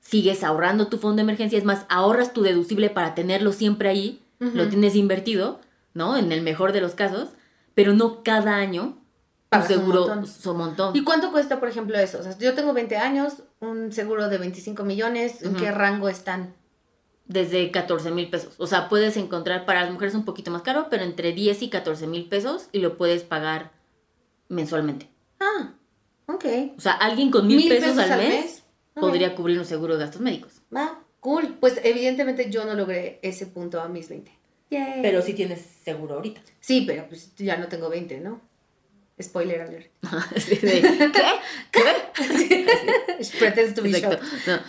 sigues 0.00 0.44
ahorrando 0.44 0.88
tu 0.88 0.98
fondo 0.98 1.16
de 1.16 1.22
emergencia, 1.22 1.58
es 1.58 1.64
más, 1.64 1.86
ahorras 1.88 2.32
tu 2.32 2.42
deducible 2.42 2.90
para 2.90 3.14
tenerlo 3.14 3.52
siempre 3.52 3.88
ahí, 3.88 4.22
lo 4.38 4.68
tienes 4.68 4.96
invertido, 4.96 5.60
¿no? 5.92 6.16
En 6.16 6.32
el 6.32 6.40
mejor 6.40 6.72
de 6.72 6.80
los 6.80 6.94
casos, 6.94 7.28
pero 7.74 7.92
no 7.92 8.22
cada 8.22 8.56
año 8.56 8.96
Pagas 9.48 9.70
un 9.70 9.76
seguro 9.76 10.00
montón. 10.06 10.26
su 10.26 10.54
montón. 10.54 10.96
¿Y 10.96 11.02
cuánto 11.02 11.32
cuesta, 11.32 11.58
por 11.58 11.68
ejemplo, 11.68 11.98
eso? 11.98 12.18
O 12.20 12.22
sea, 12.22 12.38
yo 12.38 12.54
tengo 12.54 12.72
20 12.72 12.96
años, 12.96 13.42
un 13.58 13.92
seguro 13.92 14.28
de 14.28 14.38
25 14.38 14.84
millones, 14.84 15.42
¿en 15.42 15.56
qué 15.56 15.72
rango 15.72 16.08
están? 16.08 16.54
Desde 17.26 17.70
14 17.70 18.12
mil 18.12 18.30
pesos. 18.30 18.54
O 18.58 18.66
sea, 18.68 18.88
puedes 18.88 19.16
encontrar 19.16 19.66
para 19.66 19.82
las 19.82 19.92
mujeres 19.92 20.14
un 20.14 20.24
poquito 20.24 20.50
más 20.52 20.62
caro, 20.62 20.86
pero 20.88 21.02
entre 21.02 21.32
10 21.32 21.62
y 21.62 21.68
14 21.68 22.06
mil 22.06 22.28
pesos 22.28 22.68
y 22.70 22.78
lo 22.78 22.96
puedes 22.96 23.24
pagar 23.24 23.72
mensualmente. 24.48 25.08
Ah, 25.40 25.74
ok. 26.26 26.44
O 26.76 26.80
sea, 26.80 26.92
alguien 26.92 27.30
con 27.30 27.46
mil, 27.46 27.56
¿Mil 27.56 27.68
pesos, 27.68 27.96
pesos 27.96 28.10
al 28.10 28.18
mes, 28.18 28.62
podría 28.94 29.34
cubrir 29.34 29.58
un 29.58 29.64
seguro 29.64 29.94
de 29.94 30.04
gastos 30.04 30.20
médicos. 30.20 30.62
Va, 30.74 31.00
cool. 31.18 31.56
Pues 31.60 31.80
evidentemente 31.82 32.50
yo 32.50 32.64
no 32.64 32.74
logré 32.74 33.18
ese 33.22 33.46
punto 33.46 33.80
a 33.80 33.88
mis 33.88 34.08
20. 34.08 34.39
Yay. 34.70 35.22
sí 35.22 35.34
tienes 35.34 35.60
seguro 35.84 36.14
ahorita. 36.16 36.40
Sí, 36.60 36.84
pero 36.86 37.06
pues 37.08 37.34
ya 37.36 37.56
no 37.56 37.68
tengo 37.68 37.88
20, 37.88 38.20
¿no? 38.20 38.40
Spoiler 39.20 39.60
alert. 39.60 39.90
¿Qué? 40.34 40.82
¿Qué? 41.70 42.66
Pretends 43.38 43.74
to 43.74 43.82
be 43.82 43.90
Exacto. 43.90 44.24
No. 44.46 44.60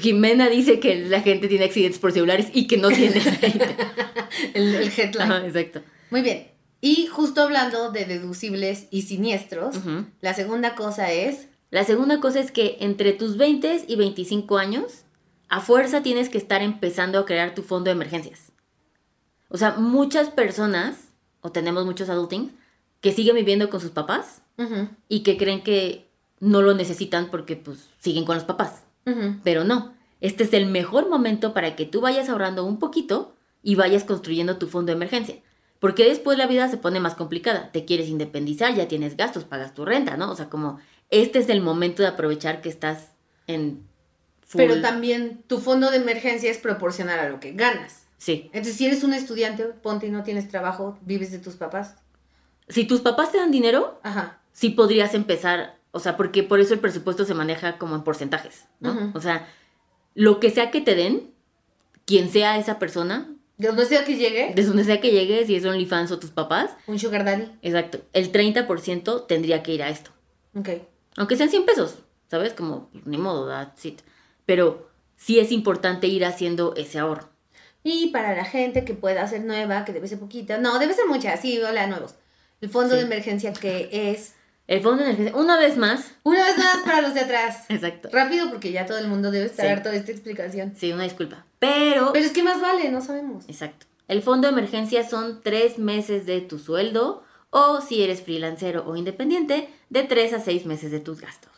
Jimena 0.00 0.48
dice 0.48 0.80
que 0.80 0.96
la 0.96 1.20
gente 1.20 1.48
tiene 1.48 1.64
accidentes 1.64 1.98
por 1.98 2.12
celulares 2.12 2.48
y 2.52 2.66
que 2.66 2.76
no 2.76 2.88
tiene. 2.88 3.20
El, 4.54 4.74
el 4.74 4.92
headline. 4.96 5.20
Ajá, 5.32 5.46
exacto. 5.46 5.82
Muy 6.10 6.22
bien. 6.22 6.48
Y 6.80 7.06
justo 7.06 7.42
hablando 7.42 7.90
de 7.90 8.04
deducibles 8.04 8.86
y 8.90 9.02
siniestros, 9.02 9.76
Ujú. 9.78 10.06
la 10.20 10.32
segunda 10.34 10.74
cosa 10.76 11.10
es... 11.12 11.48
La 11.70 11.84
segunda 11.84 12.20
cosa 12.20 12.38
es 12.40 12.52
que 12.52 12.76
entre 12.80 13.12
tus 13.12 13.36
20 13.36 13.84
y 13.88 13.96
25 13.96 14.58
años, 14.58 15.04
a 15.48 15.60
fuerza 15.60 16.02
tienes 16.02 16.28
que 16.28 16.38
estar 16.38 16.62
empezando 16.62 17.18
a 17.18 17.26
crear 17.26 17.54
tu 17.54 17.62
fondo 17.62 17.86
de 17.90 17.92
emergencias. 17.92 18.47
O 19.48 19.56
sea, 19.56 19.72
muchas 19.72 20.28
personas, 20.30 21.08
o 21.40 21.50
tenemos 21.52 21.84
muchos 21.86 22.08
adulting, 22.08 22.56
que 23.00 23.12
siguen 23.12 23.36
viviendo 23.36 23.70
con 23.70 23.80
sus 23.80 23.90
papás 23.90 24.42
y 25.08 25.20
que 25.22 25.36
creen 25.36 25.62
que 25.62 26.08
no 26.40 26.62
lo 26.62 26.74
necesitan 26.74 27.30
porque 27.30 27.54
pues 27.56 27.88
siguen 28.00 28.24
con 28.24 28.34
los 28.34 28.44
papás. 28.44 28.82
Pero 29.44 29.64
no, 29.64 29.94
este 30.20 30.44
es 30.44 30.52
el 30.52 30.66
mejor 30.66 31.08
momento 31.08 31.54
para 31.54 31.76
que 31.76 31.86
tú 31.86 32.00
vayas 32.00 32.28
ahorrando 32.28 32.64
un 32.64 32.78
poquito 32.78 33.34
y 33.62 33.76
vayas 33.76 34.04
construyendo 34.04 34.58
tu 34.58 34.66
fondo 34.66 34.90
de 34.90 34.96
emergencia. 34.96 35.36
Porque 35.78 36.04
después 36.04 36.36
la 36.36 36.46
vida 36.48 36.68
se 36.68 36.76
pone 36.76 36.98
más 36.98 37.14
complicada. 37.14 37.70
Te 37.70 37.84
quieres 37.84 38.08
independizar, 38.08 38.74
ya 38.74 38.88
tienes 38.88 39.16
gastos, 39.16 39.44
pagas 39.44 39.74
tu 39.74 39.84
renta, 39.84 40.16
¿no? 40.16 40.30
O 40.30 40.34
sea, 40.34 40.48
como 40.50 40.80
este 41.10 41.38
es 41.38 41.48
el 41.48 41.60
momento 41.60 42.02
de 42.02 42.08
aprovechar 42.08 42.60
que 42.60 42.68
estás 42.68 43.12
en... 43.46 43.86
full- 44.44 44.58
Pero 44.58 44.80
también 44.82 45.42
tu 45.46 45.58
fondo 45.58 45.90
de 45.92 45.98
emergencia 45.98 46.50
es 46.50 46.58
proporcional 46.58 47.20
a 47.20 47.28
lo 47.28 47.38
que 47.38 47.52
ganas. 47.52 47.97
Sí. 48.18 48.50
Entonces, 48.52 48.74
si 48.76 48.84
eres 48.86 49.04
un 49.04 49.14
estudiante, 49.14 49.64
ponte 49.64 50.06
y 50.06 50.10
no 50.10 50.22
tienes 50.24 50.48
trabajo, 50.48 50.98
vives 51.02 51.30
de 51.32 51.38
tus 51.38 51.54
papás. 51.54 51.94
Si 52.68 52.84
tus 52.84 53.00
papás 53.00 53.32
te 53.32 53.38
dan 53.38 53.50
dinero, 53.50 53.98
Ajá. 54.02 54.40
sí 54.52 54.70
podrías 54.70 55.14
empezar, 55.14 55.78
o 55.92 56.00
sea, 56.00 56.16
porque 56.16 56.42
por 56.42 56.60
eso 56.60 56.74
el 56.74 56.80
presupuesto 56.80 57.24
se 57.24 57.32
maneja 57.34 57.78
como 57.78 57.94
en 57.94 58.02
porcentajes, 58.02 58.66
¿no? 58.80 59.12
O 59.14 59.20
sea, 59.20 59.48
lo 60.14 60.40
que 60.40 60.50
sea 60.50 60.70
que 60.70 60.80
te 60.80 60.94
den, 60.94 61.30
quien 62.04 62.28
sea 62.30 62.58
esa 62.58 62.78
persona, 62.78 63.28
De 63.56 63.68
donde 63.68 63.86
sea 63.86 64.04
que 64.04 64.16
llegue, 64.16 64.52
de 64.54 64.64
donde 64.64 64.84
sea 64.84 65.00
que 65.00 65.10
llegues, 65.12 65.46
si 65.46 65.54
es 65.56 65.64
OnlyFans 65.64 66.10
o 66.12 66.18
tus 66.18 66.30
papás, 66.30 66.70
un 66.86 66.98
sugar 66.98 67.24
daddy. 67.24 67.50
exacto, 67.62 68.00
el 68.12 68.32
30% 68.32 69.26
tendría 69.26 69.62
que 69.62 69.72
ir 69.74 69.82
a 69.82 69.88
esto. 69.90 70.10
Ok. 70.54 70.70
Aunque 71.16 71.36
sean 71.36 71.50
100 71.50 71.64
pesos, 71.66 71.98
¿sabes? 72.28 72.52
Como, 72.52 72.90
ni 73.04 73.16
modo, 73.16 73.48
that's 73.48 73.84
it. 73.86 74.00
Pero 74.44 74.88
sí 75.16 75.38
es 75.40 75.52
importante 75.52 76.06
ir 76.08 76.24
haciendo 76.24 76.74
ese 76.76 76.98
ahorro. 76.98 77.28
Y 77.84 78.08
para 78.08 78.34
la 78.34 78.44
gente 78.44 78.84
que 78.84 78.94
pueda 78.94 79.26
ser 79.28 79.42
nueva, 79.44 79.84
que 79.84 79.92
debe 79.92 80.08
ser 80.08 80.18
poquita, 80.18 80.58
no, 80.58 80.78
debe 80.78 80.94
ser 80.94 81.06
mucha, 81.06 81.36
sí, 81.36 81.58
hola, 81.60 81.86
nuevos. 81.86 82.14
El 82.60 82.68
fondo 82.70 82.90
Sí. 82.94 82.96
de 83.00 83.06
emergencia 83.06 83.52
que 83.52 83.88
es, 83.92 84.34
El 84.66 84.82
fondo 84.82 84.98
de 85.02 85.04
emergencia, 85.10 85.36
una 85.36 85.56
vez 85.58 85.76
más, 85.78 86.10
una 86.24 86.44
vez 86.44 86.58
más 86.58 86.76
para 86.84 87.00
los 87.00 87.14
de 87.14 87.20
atrás. 87.20 87.64
exacto. 87.70 88.10
Rápido 88.12 88.50
porque 88.50 88.70
ya 88.72 88.84
todo 88.84 88.98
el 88.98 89.08
mundo 89.08 89.30
debe 89.30 89.46
estar 89.46 89.64
Sí. 89.64 89.72
harto 89.72 89.88
de 89.90 89.96
esta 89.96 90.12
explicación. 90.12 90.74
Sí, 90.76 90.92
una 90.92 91.04
disculpa. 91.04 91.46
Pero, 91.58 92.12
Pero 92.12 92.26
es 92.26 92.32
que 92.32 92.42
más 92.42 92.60
vale, 92.60 92.90
no 92.90 93.00
sabemos. 93.00 93.44
exacto. 93.48 93.86
El 94.08 94.22
fondo 94.22 94.46
de 94.48 94.52
emergencia 94.52 95.08
son 95.08 95.40
tres 95.42 95.78
meses 95.78 96.26
de 96.26 96.40
tu 96.42 96.58
sueldo 96.58 97.22
o 97.50 97.80
si 97.80 98.02
eres 98.02 98.20
freelancero 98.22 98.84
o 98.86 98.96
independiente, 98.96 99.70
de 99.88 100.02
tres 100.02 100.32
a 100.34 100.40
seis 100.40 100.66
meses 100.66 100.90
de 100.90 101.00
tus 101.00 101.20
gastos. 101.20 101.52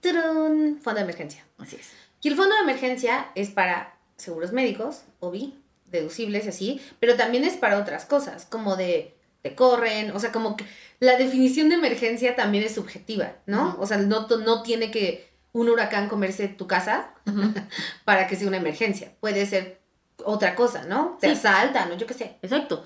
¡Turun! 0.00 0.80
Fondo 0.82 0.98
de 0.98 1.04
emergencia. 1.04 1.44
Así 1.58 1.76
es. 1.76 1.90
Y 2.22 2.28
el 2.28 2.34
fondo 2.36 2.54
de 2.56 2.62
emergencia 2.62 3.28
es 3.36 3.50
para 3.50 3.94
seguros 4.22 4.52
médicos, 4.52 5.02
OBI, 5.20 5.54
deducibles 5.86 6.46
y 6.46 6.48
así, 6.48 6.80
pero 7.00 7.16
también 7.16 7.44
es 7.44 7.56
para 7.56 7.78
otras 7.78 8.04
cosas, 8.06 8.46
como 8.46 8.76
de 8.76 9.14
te 9.42 9.54
corren, 9.54 10.12
o 10.12 10.20
sea, 10.20 10.30
como 10.32 10.56
que 10.56 10.64
la 11.00 11.16
definición 11.18 11.68
de 11.68 11.74
emergencia 11.74 12.36
también 12.36 12.62
es 12.64 12.74
subjetiva, 12.74 13.32
¿no? 13.46 13.76
O 13.80 13.86
sea, 13.86 13.98
no, 13.98 14.26
no 14.28 14.62
tiene 14.62 14.90
que 14.92 15.28
un 15.52 15.68
huracán 15.68 16.08
comerse 16.08 16.48
tu 16.48 16.66
casa 16.66 17.12
para 18.04 18.26
que 18.28 18.36
sea 18.36 18.48
una 18.48 18.56
emergencia. 18.58 19.12
Puede 19.20 19.44
ser 19.46 19.80
otra 20.24 20.54
cosa, 20.54 20.84
¿no? 20.84 21.18
Te 21.20 21.26
Sí. 21.26 21.32
asaltan, 21.34 21.90
o 21.90 21.96
yo 21.96 22.06
qué 22.06 22.14
sé. 22.14 22.36
Exacto. 22.42 22.84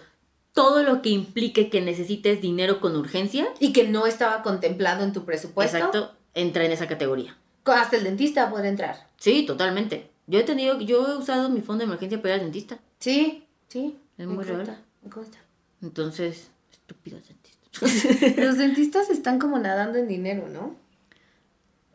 Todo 0.52 0.82
lo 0.82 1.02
que 1.02 1.10
implique 1.10 1.68
que 1.68 1.82
necesites 1.82 2.40
dinero 2.40 2.80
con 2.80 2.96
urgencia, 2.96 3.46
Y 3.60 3.72
que 3.74 3.84
no 3.86 4.06
estaba 4.06 4.42
contemplado 4.42 5.04
en 5.04 5.12
tu 5.12 5.24
presupuesto. 5.26 5.76
exacto, 5.76 6.16
entra 6.34 6.64
en 6.64 6.72
esa 6.72 6.88
categoría. 6.88 7.36
Hasta 7.66 7.96
el 7.96 8.04
dentista 8.04 8.48
puede 8.48 8.68
entrar. 8.68 9.06
Sí, 9.18 9.44
totalmente. 9.44 10.10
Yo 10.26 10.40
he 10.40 10.42
tenido, 10.42 10.80
yo 10.80 11.06
he 11.08 11.16
usado 11.16 11.48
mi 11.48 11.60
fondo 11.60 11.80
de 11.80 11.86
emergencia 11.86 12.20
para 12.20 12.34
ir 12.34 12.40
al 12.40 12.46
dentista. 12.46 12.78
Sí, 12.98 13.44
sí. 13.68 13.96
Es 14.18 14.26
muy 14.26 14.44
real. 14.44 14.82
me 15.02 15.10
consta. 15.10 15.38
Entonces, 15.82 16.50
estúpidos 16.72 17.22
dentistas. 17.28 18.36
Los 18.38 18.56
dentistas 18.58 19.10
están 19.10 19.38
como 19.38 19.58
nadando 19.58 19.98
en 19.98 20.08
dinero, 20.08 20.48
¿no? 20.48 20.74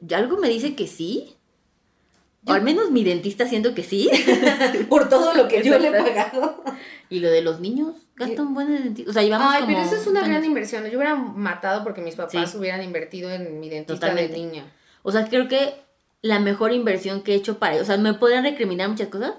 ¿Y 0.08 0.14
algo 0.14 0.38
me 0.38 0.48
dice 0.50 0.76
que 0.76 0.88
sí? 0.88 1.36
O 2.46 2.54
al 2.54 2.64
menos 2.64 2.90
mi 2.90 3.04
dentista 3.04 3.46
siento 3.48 3.76
que 3.76 3.84
sí. 3.84 4.10
Por 4.90 5.10
todo 5.10 5.34
lo 5.36 5.48
que 5.48 5.62
yo 5.64 5.78
le 5.78 5.90
he 5.90 5.92
pagado. 5.92 6.64
y 7.10 7.20
lo 7.20 7.30
de 7.30 7.42
los 7.44 7.60
niños, 7.60 7.96
gasta 8.16 8.42
un 8.42 8.54
buen 8.56 8.68
dentista. 8.74 9.12
O 9.12 9.14
sea, 9.14 9.22
llevamos 9.22 9.48
Ay, 9.54 9.62
como 9.62 9.74
pero 9.74 9.86
eso 9.86 9.96
es 9.96 10.08
una 10.08 10.28
gran 10.28 10.44
inversión. 10.44 10.84
Yo 10.86 10.98
hubiera 10.98 11.16
matado 11.16 11.84
porque 11.84 12.02
mis 12.02 12.16
papás 12.16 12.52
Sí. 12.52 12.58
hubieran 12.58 12.82
invertido 12.82 13.30
en 13.30 13.60
mi 13.60 13.70
dentista 13.70 13.94
Totalmente. 14.08 14.34
de 14.34 14.40
niña. 14.40 14.66
O 15.04 15.12
sea, 15.12 15.28
creo 15.28 15.48
que 15.48 15.76
la 16.22 16.40
mejor 16.40 16.72
inversión 16.74 17.24
que 17.24 17.34
he 17.34 17.36
hecho 17.36 17.58
para... 17.60 17.82
O 17.82 17.86
sea, 17.86 17.98
me 17.98 18.14
podrían 18.14 18.44
recriminar 18.44 18.90
muchas 18.90 19.08
cosas, 19.10 19.34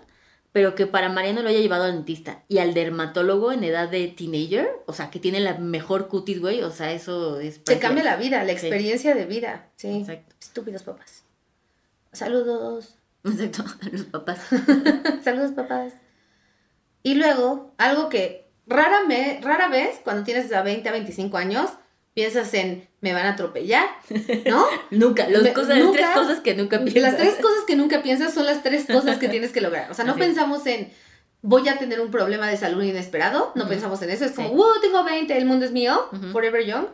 pero 0.52 0.74
que 0.74 0.86
para 0.86 1.08
Mariano 1.08 1.42
lo 1.42 1.48
haya 1.48 1.60
llevado 1.60 1.84
al 1.84 1.92
dentista 1.92 2.42
y 2.48 2.58
al 2.58 2.74
dermatólogo 2.74 3.52
en 3.52 3.64
edad 3.64 3.88
de 3.88 4.08
teenager, 4.08 4.68
o 4.86 4.92
sea, 4.92 5.10
que 5.10 5.18
tiene 5.20 5.40
la 5.40 5.54
mejor 5.58 6.08
cutis, 6.08 6.40
güey, 6.40 6.62
o 6.62 6.70
sea, 6.70 6.92
eso 6.92 7.40
es... 7.40 7.60
Se 7.64 7.78
cambia 7.78 8.04
la 8.04 8.16
vida, 8.16 8.38
la 8.44 8.52
Sí. 8.52 8.66
experiencia 8.66 9.14
de 9.14 9.24
vida. 9.26 9.68
Sí. 9.76 9.88
Exacto. 10.00 10.34
Estúpidos 10.40 10.82
papás. 10.82 11.24
Saludos. 12.12 12.96
Exacto, 13.24 13.64
los 13.90 14.04
papás. 14.04 14.40
Saludos, 15.24 15.52
papás. 15.52 15.94
Y 17.02 17.14
luego, 17.14 17.72
algo 17.78 18.08
que 18.08 18.50
rara, 18.66 19.04
me, 19.06 19.40
rara 19.42 19.68
vez, 19.68 20.00
cuando 20.04 20.24
tienes 20.24 20.52
a 20.52 20.62
20 20.62 20.88
a 20.88 20.92
25 20.92 21.36
años, 21.36 21.70
piensas 22.14 22.52
en 22.54 22.88
me 23.00 23.12
van 23.14 23.26
a 23.26 23.31
atropellar, 23.31 23.87
¿no? 24.47 24.64
Nunca, 24.90 25.28
las 25.28 25.42
Me- 25.42 25.52
cosas, 25.52 25.71
las 25.71 25.78
nunca- 25.81 25.99
tres 25.99 26.11
cosas 26.14 26.40
que 26.40 26.54
nunca 26.54 26.78
piensas. 26.81 27.02
Las 27.02 27.16
tres 27.16 27.35
cosas 27.37 27.64
que 27.66 27.76
nunca 27.76 28.02
piensas 28.02 28.33
son 28.35 28.47
las 28.47 28.62
tres 28.62 28.87
cosas 28.87 29.19
que 29.19 29.28
tienes 29.31 29.50
que 29.52 29.61
lograr. 29.61 29.90
O 29.90 29.95
sea, 29.95 30.04
no 30.04 30.12
Así. 30.12 30.21
pensamos 30.21 30.66
en 30.66 30.90
voy 31.40 31.69
a 31.69 31.78
tener 31.78 32.00
un 32.00 32.11
problema 32.12 32.47
de 32.49 32.57
salud 32.57 32.83
inesperado, 32.83 33.50
no 33.57 33.62
Ujú. 33.62 33.71
pensamos 33.71 34.00
en 34.02 34.11
eso. 34.11 34.25
Es 34.25 34.33
como, 34.33 34.49
Sí. 34.50 34.54
wow, 34.54 34.81
tengo 34.81 35.02
20, 35.04 35.37
el 35.37 35.45
mundo 35.45 35.64
es 35.64 35.73
mío, 35.73 36.09
Ujú. 36.12 36.31
forever 36.31 36.64
young. 36.64 36.87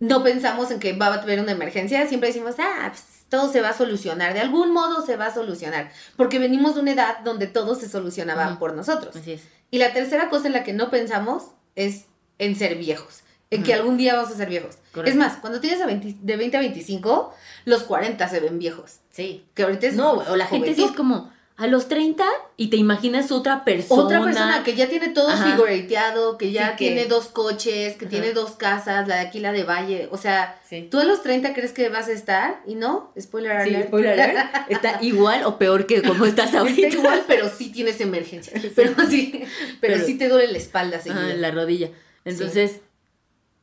No 0.00 0.22
pensamos 0.24 0.70
en 0.72 0.80
que 0.80 0.92
va 0.94 1.06
a 1.06 1.14
haber 1.22 1.40
una 1.40 1.52
emergencia, 1.52 2.06
siempre 2.08 2.28
decimos, 2.30 2.56
ah, 2.58 2.88
pues, 2.90 3.04
todo 3.28 3.50
se 3.50 3.60
va 3.62 3.68
a 3.70 3.72
solucionar, 3.76 4.34
de 4.34 4.40
algún 4.40 4.72
modo 4.74 5.06
se 5.06 5.16
va 5.16 5.26
a 5.26 5.34
solucionar, 5.34 5.90
porque 6.16 6.38
venimos 6.38 6.74
de 6.74 6.80
una 6.82 6.90
edad 6.92 7.20
donde 7.20 7.46
todo 7.46 7.74
se 7.76 7.88
solucionaba 7.88 8.48
Ujú. 8.48 8.58
por 8.58 8.74
nosotros. 8.74 9.14
Así 9.16 9.32
es. 9.32 9.42
Y 9.70 9.78
la 9.78 9.92
tercera 9.94 10.28
cosa 10.28 10.48
en 10.48 10.52
la 10.52 10.64
que 10.64 10.72
no 10.74 10.90
pensamos 10.90 11.44
es 11.76 12.06
en 12.38 12.56
ser 12.56 12.74
viejos, 12.76 13.22
en 13.56 13.62
que 13.62 13.74
algún 13.74 13.96
día 13.96 14.14
vamos 14.16 14.30
a 14.32 14.36
ser 14.36 14.48
viejos. 14.48 14.76
Correcto. 14.92 15.10
Es 15.10 15.16
más, 15.16 15.38
cuando 15.38 15.60
tienes 15.60 15.80
a 15.80 15.86
20 15.86 16.16
de 16.20 16.36
20 16.36 16.56
a 16.56 16.60
25, 16.60 17.34
los 17.64 17.82
40 17.84 18.28
se 18.28 18.40
ven 18.40 18.58
viejos. 18.58 18.96
Sí. 19.10 19.44
Que 19.54 19.62
ahorita 19.62 19.86
es 19.86 19.94
No, 19.94 20.12
o 20.12 20.36
la 20.36 20.46
gente 20.46 20.74
sí 20.74 20.82
es 20.84 20.92
como 20.92 21.30
a 21.58 21.66
los 21.66 21.86
30 21.86 22.24
y 22.56 22.68
te 22.70 22.76
imaginas 22.76 23.30
otra 23.30 23.62
persona. 23.62 24.02
Otra 24.02 24.22
persona 24.24 24.62
que 24.64 24.74
ya 24.74 24.88
tiene 24.88 25.10
todo 25.10 25.28
Ajá. 25.28 25.44
figurateado, 25.52 26.38
que 26.38 26.50
ya 26.50 26.70
Sí, 26.70 26.76
que- 26.78 26.86
tiene 26.86 27.04
dos 27.04 27.26
coches, 27.28 27.94
que 27.94 28.06
Ajá. 28.06 28.10
tiene 28.10 28.32
dos 28.32 28.52
casas, 28.52 29.06
la 29.06 29.16
de 29.16 29.20
aquí, 29.20 29.38
la 29.38 29.52
de 29.52 29.62
Valle. 29.62 30.08
O 30.10 30.16
sea, 30.16 30.58
Sí. 30.68 30.88
tú 30.90 30.98
a 30.98 31.04
los 31.04 31.22
30 31.22 31.52
crees 31.52 31.72
que 31.72 31.88
vas 31.90 32.08
a 32.08 32.12
estar 32.12 32.62
y 32.66 32.74
no, 32.74 33.12
spoiler 33.20 33.62
Sí, 33.62 33.68
alert. 33.68 33.88
spoiler 33.88 34.20
alert, 34.20 34.38
está 34.70 34.98
igual 35.02 35.44
o 35.44 35.58
peor 35.58 35.86
que 35.86 36.02
como 36.02 36.24
estás 36.24 36.54
ahorita. 36.54 36.86
Está 36.88 36.98
igual, 36.98 37.22
pero 37.28 37.48
sí 37.50 37.70
tienes 37.70 38.00
emergencia. 38.00 38.52
Pero 38.74 38.94
sí, 39.08 39.44
pero, 39.80 39.94
Pero- 39.94 40.06
sí 40.06 40.16
te 40.16 40.28
duele 40.28 40.50
la 40.50 40.58
espalda 40.58 41.00
Ajá, 41.08 41.20
la 41.34 41.50
rodilla. 41.50 41.90
Entonces, 42.24 42.80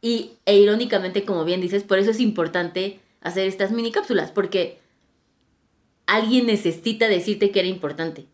y 0.01 0.31
e 0.45 0.55
irónicamente, 0.57 1.25
como 1.25 1.43
bien 1.45 1.61
dices, 1.61 1.83
por 1.83 1.99
eso 1.99 2.11
es 2.11 2.19
importante 2.19 2.99
hacer 3.21 3.47
estas 3.47 3.71
mini 3.71 3.91
cápsulas, 3.91 4.31
porque 4.31 4.79
alguien 6.05 6.47
necesita 6.47 7.07
decirte 7.07 7.51
que 7.51 7.59
era 7.59 7.67
importante. 7.69 8.25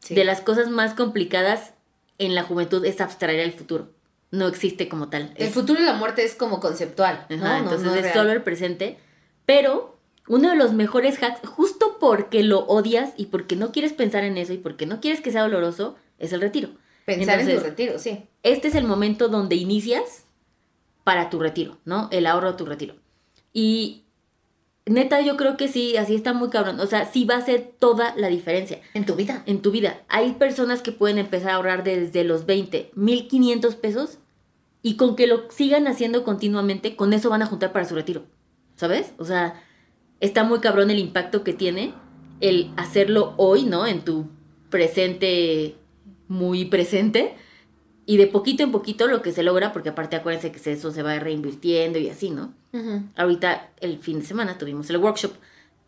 Sí. 0.00 0.14
De 0.14 0.24
las 0.24 0.40
cosas 0.40 0.68
más 0.70 0.94
complicadas 0.94 1.72
en 2.18 2.34
la 2.34 2.42
juventud 2.42 2.84
es 2.84 3.00
abstraer 3.00 3.40
el 3.40 3.52
futuro. 3.52 3.90
No 4.30 4.46
existe 4.48 4.88
como 4.88 5.08
tal. 5.08 5.32
El 5.36 5.48
Es- 5.48 5.54
futuro 5.54 5.80
y 5.80 5.84
la 5.84 5.94
muerte 5.94 6.24
es 6.24 6.34
como 6.34 6.60
conceptual, 6.60 7.26
¿no? 7.30 7.36
Ajá, 7.36 7.58
No- 7.58 7.64
entonces 7.64 7.86
no 7.86 7.94
es 7.94 8.12
solo 8.12 8.32
el 8.32 8.42
presente. 8.42 8.98
Pero 9.46 9.96
uno 10.28 10.50
de 10.50 10.56
los 10.56 10.72
mejores 10.72 11.22
hacks, 11.22 11.48
justo 11.48 11.96
porque 12.00 12.42
lo 12.42 12.60
odias 12.66 13.12
y 13.16 13.26
porque 13.26 13.56
no 13.56 13.72
quieres 13.72 13.92
pensar 13.92 14.24
en 14.24 14.36
eso 14.36 14.52
y 14.52 14.58
porque 14.58 14.86
no 14.86 15.00
quieres 15.00 15.20
que 15.20 15.30
sea 15.32 15.42
doloroso, 15.42 15.96
es 16.18 16.32
el 16.32 16.40
retiro. 16.40 16.70
Pensar 17.04 17.40
en 17.40 17.56
tu 17.56 17.60
retiro, 17.62 17.98
sí. 17.98 18.24
Este 18.42 18.68
es 18.68 18.74
el 18.74 18.84
momento 18.84 19.28
donde 19.28 19.54
inicias 19.54 20.24
para 21.06 21.30
tu 21.30 21.38
retiro, 21.38 21.78
¿no? 21.84 22.08
El 22.10 22.26
ahorro 22.26 22.50
de 22.50 22.58
tu 22.58 22.66
retiro. 22.66 22.96
Y 23.52 24.02
neta, 24.86 25.20
yo 25.20 25.36
creo 25.36 25.56
que 25.56 25.68
sí, 25.68 25.96
así 25.96 26.16
está 26.16 26.32
muy 26.32 26.50
cabrón. 26.50 26.80
O 26.80 26.86
sea, 26.86 27.04
sí 27.04 27.24
va 27.24 27.36
a 27.36 27.46
ser 27.46 27.74
toda 27.78 28.12
la 28.16 28.26
diferencia 28.26 28.80
En 28.92 29.06
tu 29.06 29.14
vida. 29.14 29.44
en 29.46 29.62
tu 29.62 29.70
vida. 29.70 30.00
Hay 30.08 30.32
personas 30.32 30.82
que 30.82 30.90
pueden 30.90 31.18
empezar 31.18 31.52
a 31.52 31.54
ahorrar 31.54 31.84
desde 31.84 32.24
los 32.24 32.44
20, 32.44 32.90
1500 32.96 33.76
pesos 33.76 34.18
y 34.82 34.96
con 34.96 35.14
que 35.14 35.28
lo 35.28 35.48
sigan 35.48 35.86
haciendo 35.86 36.24
continuamente, 36.24 36.96
con 36.96 37.12
eso 37.12 37.30
van 37.30 37.42
a 37.42 37.46
juntar 37.46 37.72
para 37.72 37.84
su 37.84 37.94
retiro. 37.94 38.24
¿Sabes? 38.74 39.12
O 39.18 39.24
sea, 39.24 39.62
está 40.18 40.42
muy 40.42 40.58
cabrón 40.58 40.90
el 40.90 40.98
impacto 40.98 41.44
que 41.44 41.52
tiene 41.52 41.94
el 42.40 42.72
hacerlo 42.76 43.34
hoy, 43.36 43.62
¿no? 43.62 43.86
En 43.86 44.00
tu 44.00 44.28
presente, 44.70 45.76
muy 46.26 46.64
presente. 46.64 47.36
Y 48.08 48.16
de 48.18 48.28
poquito 48.28 48.62
en 48.62 48.70
poquito 48.70 49.08
lo 49.08 49.20
que 49.20 49.32
se 49.32 49.42
logra, 49.42 49.72
porque 49.72 49.88
aparte 49.88 50.14
acuérdense 50.16 50.52
que 50.52 50.72
eso 50.72 50.92
se 50.92 51.02
va 51.02 51.18
reinvirtiendo 51.18 51.98
y 51.98 52.08
así, 52.08 52.30
¿no? 52.30 52.54
Ahorita 53.16 53.70
el 53.80 53.98
fin 53.98 54.20
de 54.20 54.26
semana 54.26 54.58
tuvimos 54.58 54.88
el 54.90 54.98
workshop 54.98 55.32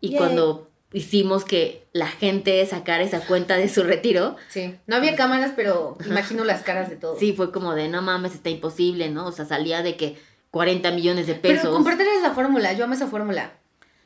y 0.01 0.09
Yay. 0.09 0.17
cuando 0.17 0.69
hicimos 0.91 1.45
que 1.45 1.85
la 1.93 2.07
gente 2.07 2.65
sacara 2.65 3.03
esa 3.03 3.21
cuenta 3.21 3.55
de 3.57 3.69
su 3.69 3.83
retiro, 3.83 4.35
Sí. 4.49 4.75
No 4.87 4.95
había 4.97 5.15
cámaras, 5.15 5.53
pero 5.55 5.97
imagino 6.05 6.43
las 6.43 6.63
caras 6.63 6.89
de 6.89 6.95
todos. 6.97 7.19
sí 7.19 7.31
fue 7.33 7.51
como 7.51 7.73
de 7.75 7.87
no 7.89 8.01
mames, 8.01 8.33
está 8.33 8.49
imposible, 8.49 9.09
¿no? 9.09 9.27
O 9.27 9.31
sea, 9.31 9.45
salía 9.45 9.81
de 9.83 9.95
que 9.95 10.17
40 10.51 10.91
millones 10.91 11.27
de 11.27 11.35
Pero 11.35 11.55
pesos. 11.61 11.73
compárteles 11.73 12.21
la 12.23 12.31
fórmula, 12.31 12.73
yo 12.73 12.83
amo 12.85 12.95
esa 12.95 13.07
fórmula. 13.07 13.53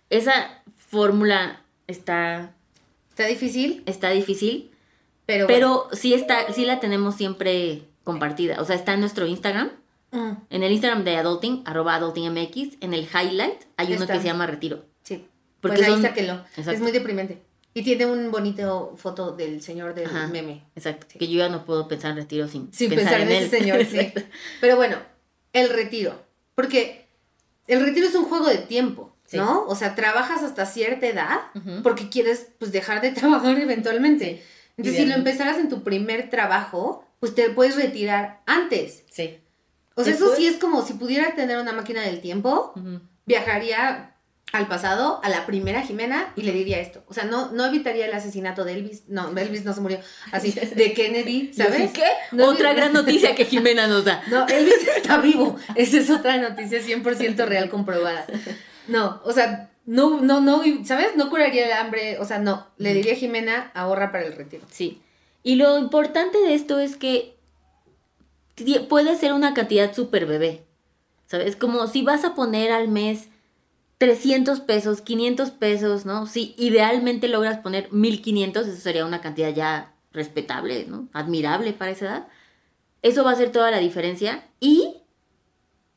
Esa 0.10 0.62
fórmula 0.76 1.62
está 1.88 2.54
Está 3.10 3.26
difícil, 3.28 3.82
Está 3.86 4.10
difícil, 4.10 4.72
pero. 5.26 5.46
bueno. 5.48 5.88
pero 5.90 5.96
sí, 5.98 6.14
está, 6.14 6.52
sí 6.52 6.66
la 6.66 6.80
tenemos 6.80 7.16
siempre 7.16 7.84
compartida. 8.04 8.62
O 8.62 8.66
sea, 8.66 8.76
está 8.76 8.94
en 8.94 9.00
nuestro 9.02 9.26
Instagram. 9.28 9.72
Mm, 10.12 10.32
En 10.50 10.64
el 10.64 10.72
Instagram 10.72 11.04
de 11.04 11.18
Adulting, 11.18 11.64
arroba 11.66 11.96
AdultingMX, 11.96 12.78
en 12.82 12.94
el 12.94 13.02
highlight 13.12 13.62
hay 13.78 13.88
uno 13.94 14.02
Está. 14.04 14.14
que 14.14 14.20
se 14.20 14.26
llama 14.28 14.46
Retiro. 14.48 14.86
sí. 15.04 15.28
Porque 15.62 15.78
pues 15.78 15.88
ahí 15.88 15.94
son- 15.94 16.02
sáquenlo. 16.02 16.34
Exacto. 16.58 16.72
Es 16.72 16.82
muy 16.82 16.92
deprimente. 16.92 17.42
Y 17.74 17.84
tiene 17.84 18.06
un 18.06 18.32
bonito 18.32 18.94
foto 18.98 19.32
del 19.32 19.62
señor 19.62 19.96
del 19.96 20.08
Ajá. 20.08 20.28
meme. 20.28 20.66
Exacto. 20.76 21.08
Que 21.18 21.28
yo 21.30 21.38
ya 21.40 21.48
no 21.50 21.64
puedo 21.64 21.88
pensar 21.88 22.12
en 22.12 22.18
retiro 22.18 22.48
sin, 22.50 22.72
Sin 22.74 22.90
pensar, 22.94 23.22
en, 23.22 23.32
ese 23.32 23.50
señor, 23.60 23.84
sí. 23.86 24.12
Pero 24.62 24.76
bueno, 24.76 24.98
el 25.54 25.70
retiro. 25.70 26.22
Porque 26.54 27.08
el 27.68 27.80
retiro 27.84 28.06
es 28.08 28.14
un 28.16 28.26
juego 28.26 28.48
de 28.48 28.58
tiempo, 28.58 29.16
Sí. 29.26 29.38
¿no? 29.38 29.66
O 29.66 29.76
sea, 29.76 29.96
trabajas 29.96 30.44
hasta 30.44 30.66
cierta 30.66 31.08
edad 31.08 31.40
porque 31.82 32.10
quieres 32.10 32.50
pues 32.60 32.72
dejar 32.74 33.00
de 33.02 33.12
trabajar 33.14 33.58
eventualmente. 33.58 34.44
Entonces, 34.76 35.02
si 35.02 35.08
lo 35.08 35.16
empezaras 35.16 35.58
en 35.60 35.70
tu 35.70 35.82
primer 35.82 36.30
trabajo, 36.30 37.06
pues 37.24 37.36
te 37.36 37.50
puedes 37.52 37.78
retirar 37.78 38.42
antes. 38.46 39.06
Sí. 39.10 39.40
O 39.96 40.04
sea, 40.04 40.12
eso 40.12 40.36
sí 40.36 40.46
es 40.46 40.58
como 40.58 40.86
si 40.86 40.92
pudiera 40.92 41.34
tener 41.36 41.58
una 41.58 41.72
máquina 41.72 42.02
del 42.02 42.20
tiempo, 42.20 42.74
viajaría 43.26 44.18
al 44.52 44.68
pasado, 44.68 45.22
a 45.24 45.30
la 45.30 45.46
primera 45.46 45.84
Jimena, 45.84 46.34
y 46.36 46.42
le 46.42 46.52
diría 46.52 46.82
esto. 46.82 47.02
O 47.08 47.14
sea, 47.14 47.24
no, 47.24 47.50
no 47.54 47.66
evitaría 47.66 48.08
el 48.08 48.14
asesinato 48.14 48.66
de 48.66 48.74
Elvis. 48.74 49.04
No, 49.08 49.30
Elvis 49.38 49.64
no 49.64 49.72
se 49.74 49.80
murió. 49.80 50.00
Así, 50.34 50.52
de 50.76 50.92
Kennedy, 50.92 51.54
¿sabes? 51.54 51.92
¿Qué? 51.94 52.04
No, 52.34 52.50
Otra 52.50 52.74
gran 52.74 52.92
noticia 52.92 53.34
que 53.36 53.46
Jimena 53.46 53.88
nos 53.88 54.04
da. 54.04 54.22
No, 54.28 54.46
Elvis 54.46 54.86
está 54.94 55.20
vivo. 55.20 55.56
Esa 55.76 56.00
es 56.00 56.10
otra 56.10 56.36
noticia 56.40 56.82
100% 56.82 57.46
real 57.46 57.70
comprobada. 57.70 58.28
No, 58.90 59.22
o 59.24 59.32
sea, 59.32 59.70
no, 59.86 60.20
no, 60.20 60.42
no, 60.42 60.62
¿sabes? 60.84 61.16
No 61.16 61.30
curaría 61.30 61.68
el 61.68 61.72
hambre. 61.72 62.20
O 62.20 62.26
sea, 62.26 62.40
no. 62.40 62.68
Le 62.76 62.94
diría 62.94 63.14
a 63.14 63.16
Jimena, 63.16 63.72
ahorra 63.74 64.12
para 64.12 64.26
el 64.26 64.36
retiro. 64.36 64.66
Sí. 64.70 65.02
Y 65.44 65.56
lo 65.56 65.78
importante 65.78 66.38
de 66.40 66.54
esto 66.56 66.80
es 66.80 66.96
que 66.96 67.38
puede 68.90 69.16
ser 69.18 69.34
una 69.34 69.54
cantidad 69.54 69.94
súper 69.94 70.26
bebé. 70.26 70.66
¿Sabes? 71.26 71.56
Como 71.56 71.88
si 71.88 72.02
vas 72.04 72.24
a 72.26 72.36
poner 72.36 72.72
al 72.72 72.88
mes 72.90 73.28
300 73.98 74.60
pesos, 74.62 75.02
500 75.02 75.52
pesos, 75.52 76.06
¿no? 76.06 76.28
Si 76.28 76.54
idealmente 76.58 77.28
logras 77.28 77.60
poner 77.60 77.92
1500, 77.92 78.68
eso 78.68 78.80
sería 78.82 79.06
una 79.06 79.22
cantidad 79.22 79.50
ya 79.54 79.94
respetable, 80.12 80.86
¿no? 80.88 81.08
Admirable 81.14 81.74
para 81.74 81.92
esa 81.92 82.06
edad. 82.06 82.28
Eso 83.02 83.24
va 83.24 83.32
a 83.32 83.34
hacer 83.34 83.52
toda 83.52 83.72
la 83.72 83.80
diferencia 83.80 84.46
y 84.60 84.98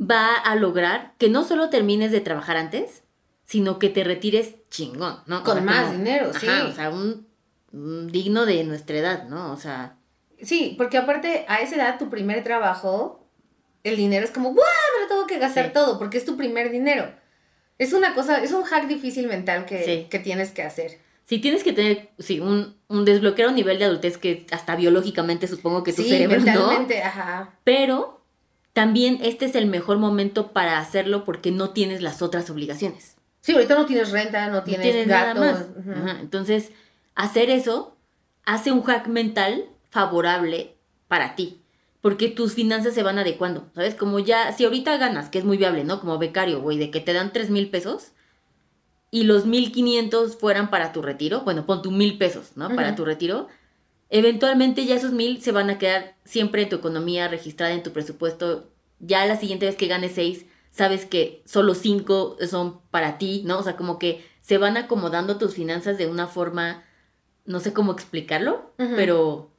va 0.00 0.35
a 0.35 0.57
lograr 0.57 1.15
que 1.19 1.29
no 1.29 1.45
solo 1.45 1.69
termines 1.69 2.12
de 2.12 2.21
trabajar 2.21 2.57
antes, 2.57 3.03
sino 3.45 3.79
que 3.79 3.91
te 3.91 4.05
retires 4.05 4.55
chingón, 4.71 5.19
¿no? 5.26 5.38
O 5.41 5.45
Con 5.45 5.55
sea, 5.57 5.62
más 5.62 5.87
como- 5.87 5.99
dinero, 5.99 6.33
sí. 6.33 6.47
Ajá, 6.49 6.67
o 6.69 6.73
sea, 6.73 6.91
un 6.91 7.26
digno 7.73 8.46
de 8.46 8.64
nuestra 8.64 8.96
edad, 8.99 9.25
¿no? 9.28 9.52
O 9.52 9.56
sea, 9.56 9.96
Sí, 10.42 10.75
porque 10.76 10.99
aparte 10.99 11.46
a 11.49 11.61
esa 11.61 11.76
edad 11.76 11.99
tu 11.99 12.11
primer 12.11 12.44
trabajo, 12.44 13.26
el 13.85 13.96
dinero 13.96 14.25
es 14.25 14.30
como, 14.30 14.50
¡guau! 14.52 14.66
Me 14.96 15.02
lo 15.04 15.08
tengo 15.08 15.26
que 15.26 15.38
gastar 15.38 15.66
Sí. 15.66 15.73
todo 15.73 15.99
porque 15.99 16.18
es 16.18 16.25
tu 16.26 16.37
primer 16.37 16.70
dinero. 16.70 17.11
Es 17.78 17.92
una 17.94 18.14
cosa, 18.14 18.42
es 18.42 18.52
un 18.52 18.62
hack 18.64 18.87
difícil 18.87 19.28
mental 19.28 19.64
que, 19.64 19.82
Sí. 19.85 20.06
que 20.11 20.18
tienes 20.18 20.50
que 20.52 20.62
hacer. 20.62 20.99
si 21.25 21.40
tienes 21.40 21.64
que 21.64 21.73
tener, 21.73 22.11
sí, 22.20 22.38
un, 22.38 22.76
un 22.87 23.04
desbloquear 23.04 23.49
un 23.49 23.56
nivel 23.56 23.78
de 23.80 23.87
adultez 23.87 24.16
que 24.16 24.46
hasta 24.52 24.76
biológicamente 24.76 25.49
supongo 25.49 25.82
que 25.82 25.92
tu 25.92 26.02
sí, 26.02 26.08
cerebro 26.11 26.38
no, 26.38 26.44
mentalmente, 26.44 27.02
ajá. 27.02 27.52
pero 27.64 28.20
también 28.75 29.18
este 29.23 29.46
es 29.46 29.56
el 29.56 29.66
mejor 29.66 29.99
momento 29.99 30.52
para 30.52 30.78
hacerlo 30.78 31.25
porque 31.25 31.50
no 31.50 31.70
tienes 31.70 32.00
las 32.00 32.23
otras 32.23 32.49
obligaciones. 32.50 33.16
Sí, 33.40 33.54
ahorita 33.54 33.75
no 33.75 33.87
tienes 33.87 34.12
renta, 34.12 34.46
no 34.49 34.52
No 34.56 34.62
tienes, 34.62 35.06
nada 35.08 35.35
gatos. 35.35 35.40
más. 35.44 35.66
ujú. 35.76 35.90
Ajá, 35.92 36.18
Entonces, 36.20 36.70
hacer 37.16 37.50
eso 37.50 37.96
hace 38.44 38.70
un 38.70 38.82
hack 38.82 39.08
mental 39.08 39.66
favorable 39.90 40.76
para 41.08 41.35
ti. 41.35 41.61
Porque 42.00 42.28
tus 42.28 42.54
finanzas 42.54 42.94
se 42.94 43.02
van 43.02 43.18
adecuando, 43.18 43.68
¿sabes? 43.75 43.96
Como 43.96 44.20
ya, 44.20 44.52
si 44.52 44.64
ahorita 44.64 44.96
ganas, 44.96 45.28
que 45.28 45.38
es 45.38 45.44
muy 45.44 45.56
viable, 45.56 45.82
¿no? 45.82 45.99
Como 45.99 46.18
becario, 46.18 46.61
güey, 46.61 46.79
de 46.79 46.92
que 46.92 47.00
te 47.00 47.12
dan 47.12 47.33
3 47.33 47.50
mil 47.50 47.68
pesos 47.68 48.12
y 49.11 49.24
los 49.24 49.46
1500 49.46 50.37
fueran 50.37 50.70
para 50.70 50.92
tu 50.92 51.02
retiro, 51.02 51.40
bueno, 51.40 51.66
pon 51.66 51.83
tu 51.83 51.90
mil 51.90 52.18
pesos, 52.18 52.52
¿no? 52.55 52.68
Para 52.68 52.94
tu 52.94 53.05
retiro, 53.05 53.48
eventualmente 54.11 54.85
ya 54.85 54.94
esos 54.94 55.12
mil 55.12 55.42
se 55.42 55.52
van 55.52 55.70
a 55.70 55.79
quedar 55.79 56.14
siempre 56.24 56.62
en 56.62 56.68
tu 56.68 56.76
economía, 56.76 57.26
registrada 57.26 57.72
en 57.72 57.83
tu 57.83 57.92
presupuesto. 57.92 58.68
Ya 59.00 59.26
la 59.26 59.37
siguiente 59.37 59.66
vez 59.66 59.74
que 59.76 59.88
ganes 59.88 60.12
6, 60.14 60.46
sabes 60.70 61.07
que 61.07 61.42
solo 61.44 61.74
5 61.74 62.37
son 62.48 62.81
para 62.90 63.18
ti, 63.18 63.42
¿no? 63.46 63.59
O 63.59 63.62
sea, 63.62 63.76
como 63.76 63.98
que 63.98 64.24
se 64.42 64.59
van 64.59 64.76
acomodando 64.76 65.38
tus 65.38 65.55
finanzas 65.55 65.98
de 65.98 66.07
una 66.07 66.29
forma, 66.29 66.85
no 67.46 67.61
sé 67.61 67.72
cómo 67.72 67.92
explicarlo, 67.92 68.72
pero 68.76 69.50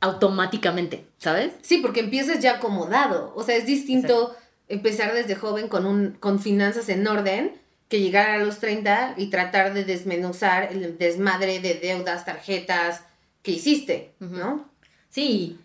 automáticamente, 0.00 1.06
¿sabes? 1.18 1.52
Sí, 1.62 1.78
porque 1.78 2.00
empiezas 2.00 2.40
ya 2.40 2.56
acomodado. 2.56 3.32
O 3.36 3.42
sea, 3.44 3.56
es 3.56 3.66
distinto 3.66 4.34
empezar 4.68 5.14
desde 5.14 5.34
joven 5.36 5.68
con, 5.68 5.86
un, 5.86 6.12
con 6.18 6.40
finanzas 6.40 6.88
en 6.88 7.06
orden 7.06 7.52
que 7.88 8.00
llegar 8.00 8.30
a 8.30 8.38
los 8.38 8.58
30 8.58 9.14
y 9.16 9.26
tratar 9.26 9.74
de 9.74 9.84
desmenuzar 9.84 10.72
el 10.72 10.98
desmadre 10.98 11.60
de 11.60 11.74
deudas, 11.74 12.24
tarjetas 12.24 13.02
que 13.42 13.52
hiciste. 13.52 14.14
¿no? 14.18 14.68
Sí, 15.10 15.58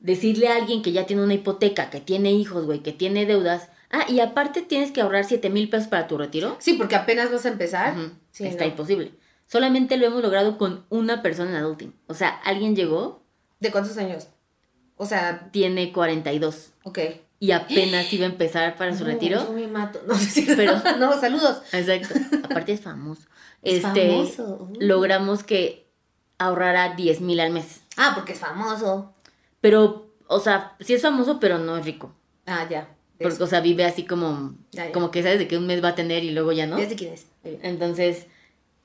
decirle 0.00 0.48
a 0.48 0.56
alguien 0.56 0.82
que 0.82 0.92
ya 0.92 1.06
tiene 1.06 1.22
una 1.22 1.34
hipoteca, 1.34 1.90
que 1.90 2.00
tiene 2.00 2.32
hijos, 2.32 2.66
güey, 2.66 2.80
que 2.80 2.92
tiene 2.92 3.26
deudas, 3.26 3.68
ah, 3.90 4.04
y 4.08 4.20
aparte 4.20 4.62
tienes 4.62 4.92
que 4.92 5.00
ahorrar 5.00 5.24
7 5.24 5.50
mil 5.50 5.68
pesos 5.68 5.88
para 5.88 6.06
tu 6.06 6.16
retiro. 6.16 6.56
Sí, 6.60 6.74
porque 6.74 6.94
apenas 6.96 7.30
vas 7.32 7.44
a 7.46 7.48
empezar. 7.48 7.96
Ujú, 7.98 8.10
Sí, 8.30 8.46
Está 8.46 8.64
no. 8.64 8.70
imposible. 8.70 9.12
Solamente 9.46 9.96
lo 9.96 10.06
hemos 10.06 10.22
logrado 10.22 10.58
con 10.58 10.84
una 10.90 11.22
persona 11.22 11.50
en 11.50 11.56
adulting. 11.56 11.94
O 12.06 12.14
sea, 12.14 12.28
alguien 12.44 12.74
llegó, 12.76 13.22
¿De 13.60 13.70
cuántos 13.70 13.96
años? 13.96 14.28
O 14.96 15.06
sea, 15.06 15.48
tiene 15.50 15.92
42 15.92 16.72
ok. 16.84 16.98
y 17.38 17.52
apenas 17.52 18.12
iba 18.12 18.26
a 18.26 18.30
empezar 18.30 18.76
para 18.76 18.92
su 18.94 19.04
No, 19.04 19.10
retiro. 19.10 19.44
Yo 19.44 19.52
me 19.52 19.66
mato. 19.66 20.00
No, 20.06 20.14
sí, 20.18 20.26
sí. 20.42 20.46
Pero- 20.56 20.80
no, 20.98 21.18
saludos. 21.20 21.62
Exacto. 21.72 22.14
Aparte 22.44 22.72
es 22.72 22.80
famoso. 22.80 23.22
Es 23.62 23.84
este, 23.84 24.08
famoso. 24.10 24.68
Uh. 24.70 24.76
logramos 24.80 25.42
que 25.42 25.90
ahorrara 26.38 26.94
10 26.96 27.20
mil 27.22 27.40
al 27.40 27.50
mes. 27.52 27.82
Ah, 27.96 28.12
porque 28.14 28.32
es 28.32 28.38
famoso. 28.38 29.14
Pero, 29.60 30.10
o 30.28 30.40
sea, 30.40 30.76
sí 30.80 30.94
es 30.94 31.02
famoso, 31.02 31.40
pero 31.40 31.58
no 31.58 31.76
es 31.78 31.84
rico. 31.84 32.14
Ah, 32.46 32.66
ya. 32.68 32.88
Porque, 33.18 33.42
o 33.42 33.46
sea, 33.46 33.60
vive 33.60 33.84
así 33.84 34.04
como, 34.04 34.54
Ya, 34.72 34.86
ya. 34.86 34.92
como 34.92 35.10
que 35.10 35.22
sabes 35.22 35.38
de 35.38 35.48
que 35.48 35.56
un 35.56 35.66
mes 35.66 35.82
va 35.82 35.88
a 35.90 35.94
tener 35.94 36.22
y 36.24 36.30
luego 36.32 36.52
ya 36.52 36.66
no. 36.66 36.78
¿Ya 36.78 36.86
de 36.86 36.94
quién 36.96 37.14
es? 37.14 37.26
Entonces, 37.44 38.26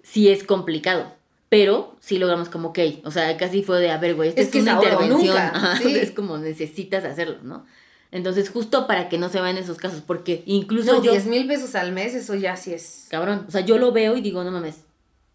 sí 0.04 0.30
es 0.30 0.44
complicado. 0.44 1.14
Pero 1.50 1.96
sí 2.00 2.18
logramos 2.18 2.48
como, 2.50 2.70
ok, 2.70 2.80
o 3.04 3.12
sea, 3.12 3.36
casi 3.36 3.62
fue 3.62 3.80
de, 3.82 3.92
a 3.92 3.98
ver, 3.98 4.16
güey, 4.16 4.30
esto 4.30 4.40
Es 4.42 4.48
es, 4.48 4.54
que 4.54 4.62
una 4.62 4.74
intervención. 4.74 5.20
nunca, 5.20 5.50
Ajá, 5.50 5.78
sí. 5.78 5.96
Es 5.98 6.12
como 6.12 6.38
necesitas 6.38 7.04
hacerlo, 7.04 7.38
¿no? 7.44 7.66
Entonces, 8.14 8.50
justo 8.50 8.88
para 8.88 9.10
que 9.10 9.18
no 9.18 9.28
se 9.30 9.40
vayan 9.42 9.58
esos 9.58 9.78
casos, 9.78 10.02
porque 10.06 10.44
incluso 10.46 10.94
No, 10.94 11.04
yo, 11.04 11.12
10 11.12 11.26
mil 11.28 11.48
pesos 11.48 11.76
al 11.76 11.92
mes, 11.92 12.14
eso 12.16 12.36
ya 12.36 12.56
sí 12.56 12.74
es. 12.74 13.06
cabrón, 13.10 13.46
o 13.48 13.52
sea, 13.52 13.62
yo 13.62 13.78
lo 13.78 13.92
veo 13.92 14.16
y 14.18 14.22
digo, 14.22 14.44
no 14.46 14.52
mames, 14.52 14.78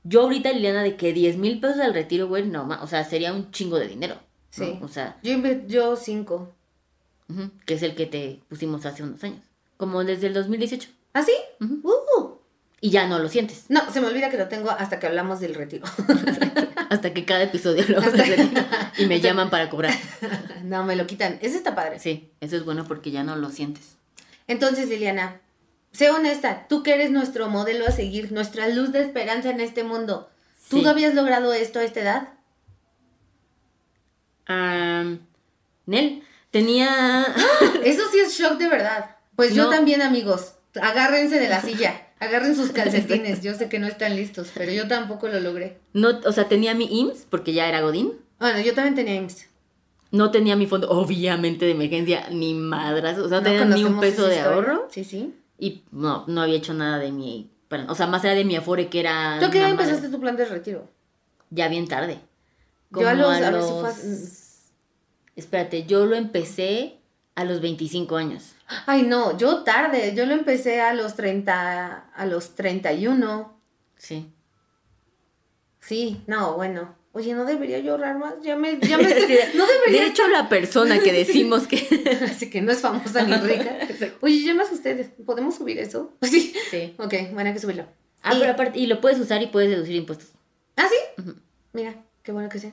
yo 0.04 0.22
ahorita, 0.22 0.52
Liliana, 0.52 0.82
de 0.82 0.96
que 0.96 1.12
10 1.12 1.36
mil 1.36 1.60
pesos 1.60 1.80
al 1.80 1.92
retiro, 1.94 2.28
güey, 2.28 2.46
no, 2.46 2.64
ma- 2.64 2.82
o 2.82 2.86
sea, 2.86 3.04
sería 3.04 3.32
un 3.34 3.50
chingo 3.50 3.78
de 3.78 3.88
dinero. 3.88 4.14
¿no? 4.14 4.20
Sí. 4.64 4.78
O 4.82 4.88
sea, 4.88 5.18
Yo, 5.22 5.36
yo 5.66 5.96
cinco. 5.96 6.54
que 7.66 7.74
es 7.74 7.82
el 7.82 7.94
que 7.94 8.06
te 8.06 8.40
pusimos 8.48 8.86
hace 8.86 9.02
unos 9.02 9.22
años, 9.24 9.40
como 9.76 10.02
desde 10.04 10.28
el 10.28 10.32
2018. 10.34 10.88
¿Ah, 11.12 11.22
sí? 11.22 11.32
Uh. 11.60 11.80
Y 12.80 12.90
ya 12.90 13.06
no 13.06 13.18
lo 13.18 13.28
sientes, 13.30 13.64
No, 13.68 13.90
se 13.90 14.00
me 14.02 14.06
olvida 14.06 14.28
que 14.30 14.36
lo 14.36 14.48
tengo 14.48 14.70
hasta 14.70 14.98
que 15.00 15.06
hablamos 15.06 15.40
del 15.40 15.54
retiro. 15.54 15.86
hasta 16.90 17.14
que 17.14 17.24
cada 17.24 17.42
episodio 17.44 17.82
hablamos 17.84 18.12
de 18.12 18.22
retiro 18.24 18.62
y 18.98 19.06
me 19.06 19.20
llaman 19.20 19.48
para 19.50 19.70
cobrar. 19.70 19.94
no, 20.62 20.84
me 20.84 20.94
lo 20.94 21.06
quitan. 21.06 21.38
Ese 21.40 21.56
está 21.56 21.74
padre. 21.74 21.98
Sí, 21.98 22.30
eso 22.40 22.54
es 22.56 22.64
bueno 22.64 22.84
porque 22.86 23.10
ya 23.10 23.22
no 23.24 23.34
lo 23.36 23.48
sientes. 23.50 23.96
Entonces, 24.46 24.88
Liliana, 24.88 25.40
sé 25.92 26.10
honesta. 26.10 26.66
Tú 26.68 26.82
que 26.82 26.92
eres 26.94 27.10
nuestro 27.10 27.48
modelo 27.48 27.86
a 27.86 27.92
seguir, 27.92 28.30
nuestra 28.32 28.68
luz 28.68 28.92
de 28.92 29.00
esperanza 29.00 29.50
en 29.50 29.60
este 29.60 29.82
mundo. 29.82 30.30
¿Tú 30.68 30.76
Sí. 30.78 30.82
no 30.82 30.90
habías 30.90 31.14
logrado 31.14 31.52
esto 31.54 31.78
a 31.78 31.84
esta 31.84 32.00
edad? 32.00 32.28
Am, 34.46 35.20
Nel, 35.86 36.22
tenía... 36.50 37.26
Eso 37.84 38.02
sí 38.12 38.18
es 38.20 38.38
shock 38.38 38.58
de 38.58 38.68
verdad. 38.68 39.16
Pues 39.34 39.54
yo 39.54 39.68
también, 39.70 40.02
amigos. 40.02 40.54
Agárrense 40.80 41.38
de 41.38 41.48
la 41.48 41.60
silla. 41.62 42.05
Agarren 42.18 42.56
sus 42.56 42.70
calcetines. 42.72 43.42
Yo 43.42 43.54
sé 43.54 43.68
que 43.68 43.78
no 43.78 43.86
están 43.86 44.16
listos, 44.16 44.50
pero 44.54 44.72
yo 44.72 44.88
tampoco 44.88 45.28
lo 45.28 45.38
logré. 45.40 45.78
No, 45.92 46.20
o 46.24 46.32
sea, 46.32 46.48
tenía 46.48 46.74
mi 46.74 46.86
IMSS 47.00 47.26
porque 47.28 47.52
ya 47.52 47.68
era 47.68 47.82
Godín. 47.82 48.12
Bueno, 48.40 48.60
yo 48.60 48.74
también 48.74 48.94
tenía 48.94 49.14
IMSS. 49.16 49.46
No 50.12 50.30
tenía 50.30 50.56
mi 50.56 50.66
fondo, 50.66 50.88
obviamente, 50.90 51.66
de 51.66 51.72
emergencia, 51.72 52.28
ni 52.30 52.54
madras. 52.54 53.18
O 53.18 53.28
sea, 53.28 53.40
no 53.40 53.48
¿No 53.50 53.58
tenía 53.58 53.74
ni 53.76 53.84
un 53.84 54.00
peso 54.00 54.26
de 54.26 54.40
ahorro. 54.40 54.88
Sí, 54.90 55.04
sí. 55.04 55.34
Y 55.58 55.82
no, 55.90 56.24
no 56.26 56.42
había 56.42 56.56
hecho 56.56 56.72
nada 56.74 56.98
de 56.98 57.12
mi... 57.12 57.50
o 57.88 57.94
sea, 57.94 58.06
más 58.06 58.24
allá 58.24 58.34
de 58.34 58.44
mi 58.44 58.56
afore 58.56 58.88
que 58.88 59.00
era... 59.00 59.36
¿Tú 59.40 59.46
a 59.46 59.50
qué 59.50 59.58
edad 59.58 59.68
una 59.68 59.76
madre. 59.76 59.90
empezaste 59.90 60.14
tu 60.14 60.20
plan 60.20 60.36
de 60.36 60.44
retiro? 60.46 60.88
Ya 61.50 61.68
bien 61.68 61.86
tarde. 61.88 62.18
Yo 62.92 63.06
a 63.08 63.12
Como 63.12 63.22
los- 63.22 63.36
a 63.36 63.50
ver 63.50 63.62
si 63.62 63.68
fue 63.70 63.88
a- 63.90 65.36
Espérate, 65.36 65.84
yo 65.84 66.06
lo 66.06 66.16
empecé 66.16 66.96
a 67.36 67.44
los 67.44 67.60
25 67.60 68.16
años. 68.16 68.54
Ay, 68.86 69.02
no, 69.02 69.38
yo 69.38 69.62
tarde. 69.62 70.14
Yo 70.16 70.26
lo 70.26 70.34
empecé 70.34 70.80
a 70.80 70.92
los 70.94 71.14
30, 71.14 72.10
a 72.14 72.26
los 72.26 72.56
31. 72.56 73.60
Sí. 73.96 74.32
Sí, 75.80 76.22
no, 76.26 76.54
bueno. 76.54 76.96
Oye, 77.12 77.32
no 77.32 77.44
debería 77.44 77.78
yo 77.78 77.92
ahorrar 77.92 78.18
más. 78.18 78.34
Ya 78.42 78.56
me, 78.56 78.78
ya 78.80 78.98
me 78.98 79.04
no 79.04 79.66
debería. 79.66 80.02
De 80.02 80.06
hecho, 80.08 80.26
la 80.28 80.48
persona 80.48 80.98
que 80.98 81.12
decimos 81.12 81.66
que. 81.66 81.86
Así 82.24 82.50
que 82.50 82.60
no 82.62 82.72
es 82.72 82.80
famosa 82.80 83.22
ni 83.22 83.36
rica. 83.36 83.78
Oye, 84.22 84.42
ya 84.42 84.54
más 84.54 84.72
ustedes. 84.72 85.10
¿Podemos 85.24 85.54
subir 85.54 85.78
eso? 85.78 86.14
Sí. 86.22 86.54
Sí. 86.70 86.94
Ok, 86.98 87.14
bueno, 87.32 87.48
hay 87.48 87.54
que 87.54 87.60
subirlo. 87.60 87.86
Ah, 88.22 88.34
pero 88.38 88.52
aparte, 88.52 88.78
y 88.78 88.86
lo 88.86 89.00
puedes 89.00 89.20
usar 89.20 89.40
y 89.42 89.46
puedes 89.46 89.70
deducir 89.70 89.94
impuestos. 89.94 90.30
¿Ah, 90.74 90.88
sí? 90.88 91.22
Mira, 91.72 92.02
qué 92.22 92.32
bueno 92.32 92.48
que 92.48 92.58
sea. 92.58 92.72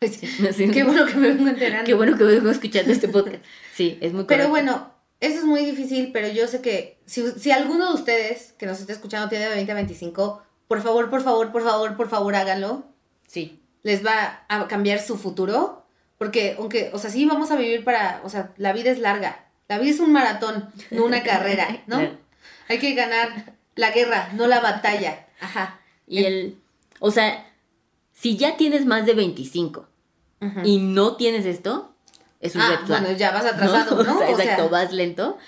Qué 0.00 0.84
bueno 0.84 1.06
que 1.06 1.14
me 1.14 1.28
vengo 1.28 1.48
enterando. 1.48 1.84
Qué 1.84 1.94
bueno 1.94 2.16
que 2.16 2.24
vengo 2.24 2.50
escuchando 2.50 2.92
este 2.92 3.08
podcast. 3.08 3.44
Sí, 3.74 3.98
es 4.00 4.12
muy 4.12 4.24
correcto. 4.24 4.28
Pero 4.28 4.48
bueno, 4.48 4.92
eso 5.20 5.38
es 5.38 5.44
muy 5.44 5.64
difícil, 5.64 6.12
pero 6.12 6.28
yo 6.28 6.46
sé 6.46 6.60
que 6.60 7.00
si, 7.04 7.28
si 7.32 7.50
alguno 7.50 7.88
de 7.88 7.94
ustedes 7.94 8.54
que 8.58 8.66
nos 8.66 8.80
está 8.80 8.92
escuchando 8.92 9.28
tiene 9.28 9.48
de 9.48 9.54
20 9.56 9.72
a 9.72 9.74
25, 9.74 10.42
por 10.68 10.82
favor, 10.82 11.10
por 11.10 11.22
favor, 11.22 11.50
por 11.50 11.64
favor, 11.64 11.96
por 11.96 12.08
favor, 12.08 12.34
háganlo. 12.36 12.84
Sí. 13.26 13.60
Les 13.82 14.04
va 14.06 14.44
a 14.48 14.68
cambiar 14.68 15.00
su 15.00 15.16
futuro. 15.16 15.84
Porque, 16.18 16.56
aunque, 16.58 16.90
o 16.92 16.98
sea, 16.98 17.10
sí 17.10 17.24
vamos 17.24 17.50
a 17.50 17.56
vivir 17.56 17.84
para, 17.84 18.20
o 18.24 18.28
sea, 18.28 18.52
la 18.56 18.72
vida 18.72 18.90
es 18.90 18.98
larga. 18.98 19.46
La 19.68 19.78
vida 19.78 19.90
es 19.90 20.00
un 20.00 20.12
maratón, 20.12 20.68
no 20.90 21.04
una 21.04 21.22
carrera, 21.22 21.82
¿no? 21.86 21.98
Hay 22.68 22.78
que 22.78 22.94
ganar 22.94 23.54
la 23.76 23.92
guerra, 23.92 24.30
no 24.34 24.46
la 24.46 24.60
batalla. 24.60 25.26
Ajá. 25.40 25.80
Y 26.06 26.24
el, 26.24 26.58
o 26.98 27.10
sea, 27.10 27.52
si 28.12 28.36
ya 28.36 28.56
tienes 28.56 28.84
más 28.84 29.06
de 29.06 29.14
25 29.14 29.87
y 30.64 30.78
no 30.78 31.16
tienes 31.16 31.46
esto, 31.46 31.92
es 32.40 32.54
un 32.54 32.60
ah, 32.60 32.84
Bueno, 32.86 33.12
ya 33.12 33.32
vas 33.32 33.44
atrasado, 33.44 34.02
¿no? 34.04 34.22
exacto, 34.22 34.68
vas 34.68 34.92
lento. 34.92 35.38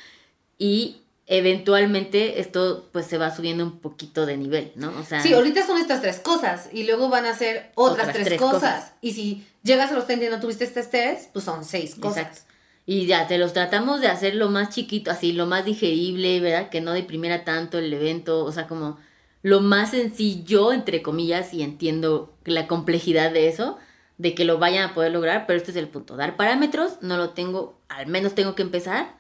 Y 0.59 1.03
eventualmente 1.27 2.41
esto 2.41 2.89
pues 2.93 3.07
se 3.07 3.17
va 3.17 3.35
subiendo 3.35 3.65
un 3.65 3.79
poquito 3.79 4.27
de 4.27 4.37
nivel, 4.37 4.73
¿no? 4.75 4.93
O 4.99 5.05
sea, 5.05 5.23
sí, 5.23 5.33
ahorita 5.33 5.65
son 5.65 5.79
estas 5.79 6.03
tres 6.03 6.19
cosas 6.19 6.69
y 6.73 6.83
luego 6.83 7.09
van 7.09 7.25
a 7.25 7.35
ser 7.35 7.71
otras, 7.77 8.13
tres, 8.13 8.39
cosas. 8.39 8.93
Y 9.01 9.13
si 9.13 9.47
llegas 9.63 9.93
a 9.93 9.95
los 9.95 10.07
30 10.07 10.27
y 10.27 10.29
no 10.29 10.41
tuviste 10.41 10.65
estas 10.65 10.91
tres, 10.91 11.29
pues 11.33 11.45
son 11.45 11.65
seis 11.65 11.95
cosas. 11.95 12.47
Y 12.85 13.07
ya, 13.07 13.29
te 13.29 13.39
los 13.39 13.53
tratamos 13.53 14.01
de 14.01 14.09
hacer 14.09 14.35
lo 14.35 14.49
más 14.49 14.71
chiquito, 14.71 15.13
así, 15.13 15.31
lo 15.31 15.47
más 15.47 15.65
digerible, 15.65 16.41
¿verdad? 16.41 16.71
Que 16.71 16.81
no 16.81 16.93
deprimiera 16.93 17.45
tanto 17.45 17.79
el 17.79 17.93
evento, 17.93 18.45
o 18.45 18.51
sea, 18.51 18.67
como 18.67 18.99
lo 19.43 19.61
más 19.61 19.93
sencillo, 19.93 20.73
entre 20.73 21.01
comillas, 21.01 21.55
y 21.55 21.63
entiendo 21.63 22.35
la 22.45 22.67
complejidad 22.67 23.31
de 23.31 23.49
eso, 23.49 23.79
de 24.21 24.35
que 24.35 24.45
lo 24.45 24.59
vayan 24.59 24.91
a 24.91 24.93
poder 24.93 25.13
lograr, 25.13 25.47
pero 25.47 25.57
este 25.57 25.71
es 25.71 25.79
el 25.79 25.89
punto. 25.89 26.15
Dar 26.15 26.37
parámetros, 26.37 26.99
no 27.01 27.17
lo 27.17 27.31
tengo, 27.31 27.81
al 27.89 28.07
menos 28.07 28.35
tengo 28.35 28.55
que 28.55 28.61
empezar. 28.61 29.15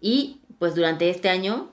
Y 0.00 0.40
pues 0.58 0.74
durante 0.74 1.08
este 1.08 1.28
año, 1.28 1.70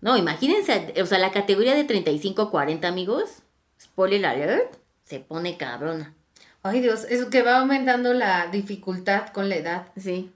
no, 0.00 0.16
imagínense, 0.16 0.94
o 1.02 1.06
sea, 1.06 1.18
la 1.18 1.32
categoría 1.32 1.74
de 1.74 1.82
35 1.82 2.42
a 2.42 2.50
40 2.52 2.86
amigos, 2.86 3.42
spoiler 3.82 4.24
alert, 4.24 4.76
se 5.02 5.18
pone 5.18 5.56
cabrona. 5.56 6.14
Ay 6.62 6.80
Dios, 6.80 7.04
es 7.08 7.24
que 7.24 7.42
va 7.42 7.58
aumentando 7.58 8.14
la 8.14 8.46
dificultad 8.46 9.30
con 9.30 9.48
la 9.48 9.56
edad. 9.56 9.86
Sí. 9.96 10.30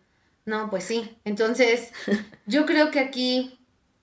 No, 0.47 0.71
pues 0.71 0.83
sí. 0.83 1.17
Entonces, 1.25 1.93
yo 2.47 2.67
creo 2.67 2.91
que 2.91 2.99
aquí, 2.99 3.57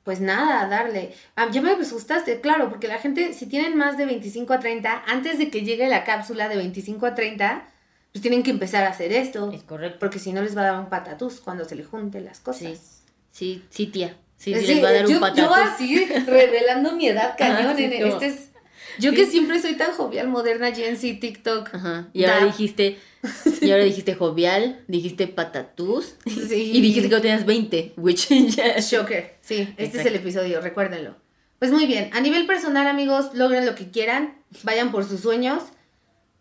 pues 0.05 0.21
nada, 0.21 0.65
darle. 0.69 1.13
Ah, 1.35 1.49
ya 1.51 1.61
me 1.61 1.71
asustaste, 1.71 2.39
claro, 2.39 2.69
porque 2.69 2.87
la 2.87 2.99
gente, 2.99 3.33
si 3.33 3.47
tienen 3.47 3.75
más 3.75 3.97
de 3.97 4.05
25 4.05 4.53
a 4.53 4.59
30, 4.61 5.03
antes 5.07 5.37
de 5.39 5.49
que 5.49 5.63
llegue 5.63 5.89
la 5.89 6.05
cápsula 6.05 6.47
de 6.47 6.55
25 6.55 7.05
a 7.05 7.15
30, 7.15 7.67
pues 8.11 8.21
tienen 8.21 8.43
que 8.43 8.51
empezar 8.51 8.83
a 8.83 8.89
hacer 8.89 9.13
esto. 9.13 9.51
Es 9.51 9.63
correcto. 9.63 9.97
Porque 9.99 10.19
si 10.19 10.33
no 10.33 10.41
les 10.41 10.55
va 10.55 10.61
a 10.61 10.65
dar 10.65 10.79
un 10.79 10.89
patatús 10.89 11.39
cuando 11.39 11.65
se 11.65 11.75
le 11.75 11.83
junten 11.83 12.25
las 12.25 12.39
cosas. 12.39 13.03
Sí, 13.31 13.63
sí, 13.69 13.87
tía. 13.87 14.17
Sí, 14.37 14.53
sí, 14.55 14.75
les 14.75 14.83
va 14.83 14.89
a 14.89 14.93
dar 14.93 15.07
un 15.07 15.19
patatús. 15.19 15.43
Yo 15.43 15.53
así, 15.53 16.05
revelando 16.25 16.93
mi 16.93 17.07
edad 17.07 17.35
cañón. 17.37 17.77
en, 17.79 17.93
este 17.93 18.27
es, 18.27 18.51
yo 18.99 19.13
que 19.13 19.25
siempre 19.25 19.61
soy 19.61 19.75
tan 19.75 19.93
jovial, 19.93 20.27
moderna, 20.27 20.73
Gen 20.73 20.97
Z, 20.97 21.19
TikTok. 21.19 21.73
Ajá. 21.73 22.09
Y 22.13 22.25
ahora 22.25 22.45
dijiste, 22.45 22.97
y 23.61 23.71
ahora 23.71 23.83
dijiste 23.83 24.15
jovial, 24.15 24.83
dijiste 24.87 25.27
patatús. 25.27 26.15
Sí. 26.25 26.71
Y 26.73 26.81
dijiste 26.81 27.09
que 27.09 27.15
no 27.15 27.21
tenías 27.21 27.45
20, 27.45 27.93
which 27.97 28.29
Shocker. 28.81 29.37
Sí, 29.41 29.73
este 29.77 29.99
es 29.99 30.05
el 30.05 30.15
episodio, 30.15 30.61
recuérdenlo. 30.61 31.15
Pues 31.59 31.71
muy 31.71 31.85
bien, 31.85 32.09
a 32.13 32.21
nivel 32.21 32.47
personal, 32.47 32.87
amigos, 32.87 33.35
logren 33.35 33.65
lo 33.65 33.75
que 33.75 33.91
quieran, 33.91 34.35
vayan 34.63 34.91
por 34.91 35.07
sus 35.07 35.21
sueños. 35.21 35.63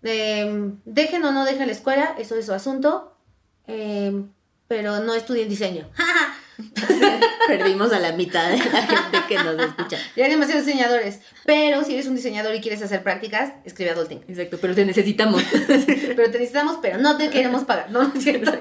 Em, 0.03 0.79
dejen 0.85 1.25
o 1.25 1.33
no 1.33 1.45
dejen 1.45 1.67
la 1.67 1.73
escuela, 1.73 2.15
eso 2.19 2.37
es 2.37 2.47
su 2.47 2.53
asunto. 2.53 3.17
Em, 3.67 4.31
pero 4.69 5.01
no 5.01 5.15
estudien 5.15 5.49
diseño. 5.49 5.89
Perdimos 7.47 7.93
a 7.93 7.99
la 7.99 8.13
mitad 8.13 8.51
de 8.51 8.59
la 8.59 8.83
gente 8.83 9.19
que 9.29 9.37
nos 9.37 9.59
escucha. 9.59 9.99
Ya 10.17 10.25
hay 10.25 10.31
demasiados 10.31 10.67
diseñadores. 10.67 11.21
Pero 11.45 11.85
si 11.85 11.95
eres 11.95 12.07
un 12.07 12.15
diseñador 12.15 12.55
y 12.55 12.61
quieres 12.61 12.83
hacer 12.83 13.03
prácticas, 13.03 13.53
escribe 13.65 13.91
Adulting. 13.91 14.25
Exacto, 14.29 14.59
pero 14.61 14.75
te 14.75 14.85
necesitamos. 14.85 15.43
pero 15.67 16.31
te 16.31 16.39
necesitamos, 16.39 16.79
pero 16.83 16.99
no 16.99 17.17
te 17.17 17.31
queremos 17.31 17.65
pagar. 17.65 17.91
No, 17.91 18.03
no 18.03 18.15
es 18.15 18.23
cierto. 18.23 18.53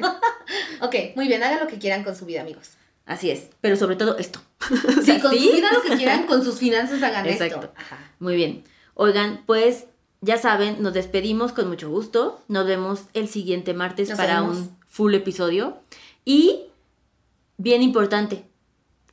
ok, 0.81 0.95
muy 1.15 1.27
bien, 1.27 1.43
hagan 1.43 1.59
lo 1.59 1.67
que 1.67 1.77
quieran 1.77 2.03
con 2.03 2.15
su 2.15 2.25
vida, 2.25 2.41
amigos. 2.41 2.71
Así 3.05 3.31
es, 3.31 3.47
pero 3.61 3.75
sobre 3.75 3.95
todo 3.95 4.17
esto. 4.17 4.39
sí, 5.03 5.19
con 5.19 5.31
su 5.31 5.39
vida 5.39 5.71
lo 5.73 5.81
que 5.81 5.95
quieran, 5.95 6.27
con 6.27 6.43
sus 6.43 6.59
finanzas 6.59 7.01
hagan 7.01 7.25
Exacto. 7.25 7.73
esto. 7.77 7.95
Muy 8.19 8.35
bien. 8.35 8.63
Oigan, 8.93 9.43
pues 9.45 9.85
ya 10.21 10.37
saben, 10.37 10.81
nos 10.81 10.93
despedimos 10.93 11.53
con 11.53 11.67
mucho 11.67 11.89
gusto. 11.89 12.41
Nos 12.47 12.65
vemos 12.65 13.03
el 13.13 13.27
siguiente 13.27 13.73
martes 13.73 14.11
para 14.11 14.41
un 14.41 14.75
full 14.87 15.13
episodio. 15.13 15.77
Y, 16.25 16.63
bien 17.57 17.81
importante, 17.81 18.43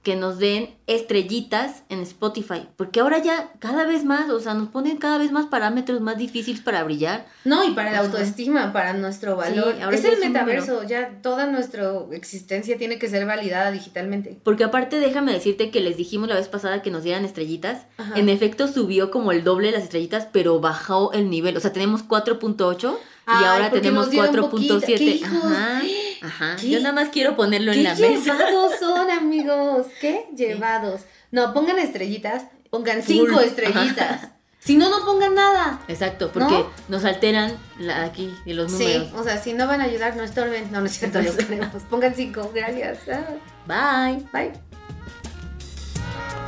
que 0.07 0.15
nos 0.15 0.39
den 0.39 0.71
estrellitas 0.87 1.83
en 1.89 1.99
Spotify, 2.03 2.69
porque 2.77 3.01
ahora 3.01 3.19
ya 3.19 3.51
cada 3.59 3.85
vez 3.87 4.05
más, 4.05 4.31
o 4.31 4.39
sea, 4.39 4.55
nos 4.55 4.69
ponen 4.69 4.99
cada 4.99 5.19
vez 5.19 5.33
más 5.33 5.47
parámetros 5.47 6.01
más 6.01 6.17
difíciles 6.17 6.61
para 6.61 6.85
brillar. 6.85 7.27
No, 7.45 7.65
y 7.65 7.73
para 7.73 7.91
la 7.91 7.99
autoestima, 7.99 8.73
para 8.73 8.93
nuestro 8.93 9.35
valor. 9.35 9.75
es 9.93 10.05
el 10.05 10.21
metaverso, 10.21 10.85
ya 10.85 11.21
toda 11.23 11.49
nuestra 11.49 11.91
existencia 12.13 12.79
tiene 12.79 13.01
que 13.01 13.09
ser 13.09 13.27
validada 13.27 13.73
digitalmente. 13.73 14.39
Porque 14.45 14.63
aparte 14.63 15.01
déjame 15.01 15.33
decirte 15.33 15.73
que 15.73 15.81
les 15.81 15.97
dijimos 15.97 16.29
la 16.29 16.37
vez 16.37 16.47
pasada 16.47 16.83
que 16.83 16.93
nos 16.93 17.03
dieran 17.03 17.25
estrellitas, 17.25 17.87
en 18.15 18.29
efecto 18.29 18.69
subió 18.69 19.11
como 19.11 19.33
el 19.33 19.43
doble 19.43 19.73
las 19.73 19.83
estrellitas, 19.83 20.29
pero 20.31 20.61
bajó 20.61 21.13
el 21.15 21.31
nivel, 21.31 21.57
o 21.57 21.61
sea, 21.61 21.73
tenemos 21.73 22.07
4.8 22.07 22.97
y 23.27 23.45
ahora 23.45 23.71
tenemos 23.71 24.11
4.7. 24.11 25.25
Ajá. 25.25 25.83
Ajá. 26.23 26.57
Yo 26.63 26.79
nada 26.81 26.95
más 26.95 27.09
quiero 27.09 27.37
ponerlo 27.37 27.73
en 27.73 27.85
la 27.85 27.95
mesa. 27.95 28.09
¿Qué 28.09 28.19
llevados 28.19 28.73
son, 28.79 29.11
amigos? 29.11 29.87
¿Qué 30.01 30.27
llevados? 30.35 31.03
No, 31.31 31.53
pongan 31.53 31.79
estrellitas, 31.79 32.45
pongan 32.71 33.03
cinco 33.03 33.41
estrellitas. 33.41 34.29
Si 34.59 34.77
no, 34.77 34.91
no 34.91 35.05
pongan 35.05 35.35
nada. 35.35 35.81
Exacto, 35.87 36.33
porque 36.33 36.65
nos 36.89 37.05
alteran 37.05 37.57
aquí 38.03 38.35
de 38.45 38.55
los 38.55 38.73
números. 38.73 39.09
Sí, 39.09 39.15
o 39.15 39.23
sea, 39.23 39.39
si 39.39 39.53
no 39.53 39.69
van 39.69 39.81
a 39.81 39.85
ayudar, 39.85 40.17
no 40.17 40.25
estorben. 40.25 40.73
No, 40.73 40.81
no 40.81 40.87
es 40.87 40.99
cierto, 40.99 41.23
los 41.23 41.37
queremos. 41.37 41.83
Pongan 41.91 42.15
cinco, 42.15 42.51
gracias. 42.53 42.99
Bye. 43.67 44.27
Bye. 44.33 44.53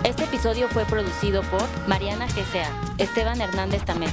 Este 0.05 0.25
episodio 0.25 0.69
fue 0.69 0.85
producido 0.85 1.43
por 1.43 1.63
Mariana 1.87 2.27
GCA, 2.27 2.71
Esteban 2.99 3.41
Hernández 3.41 3.85
Tamés. 3.85 4.13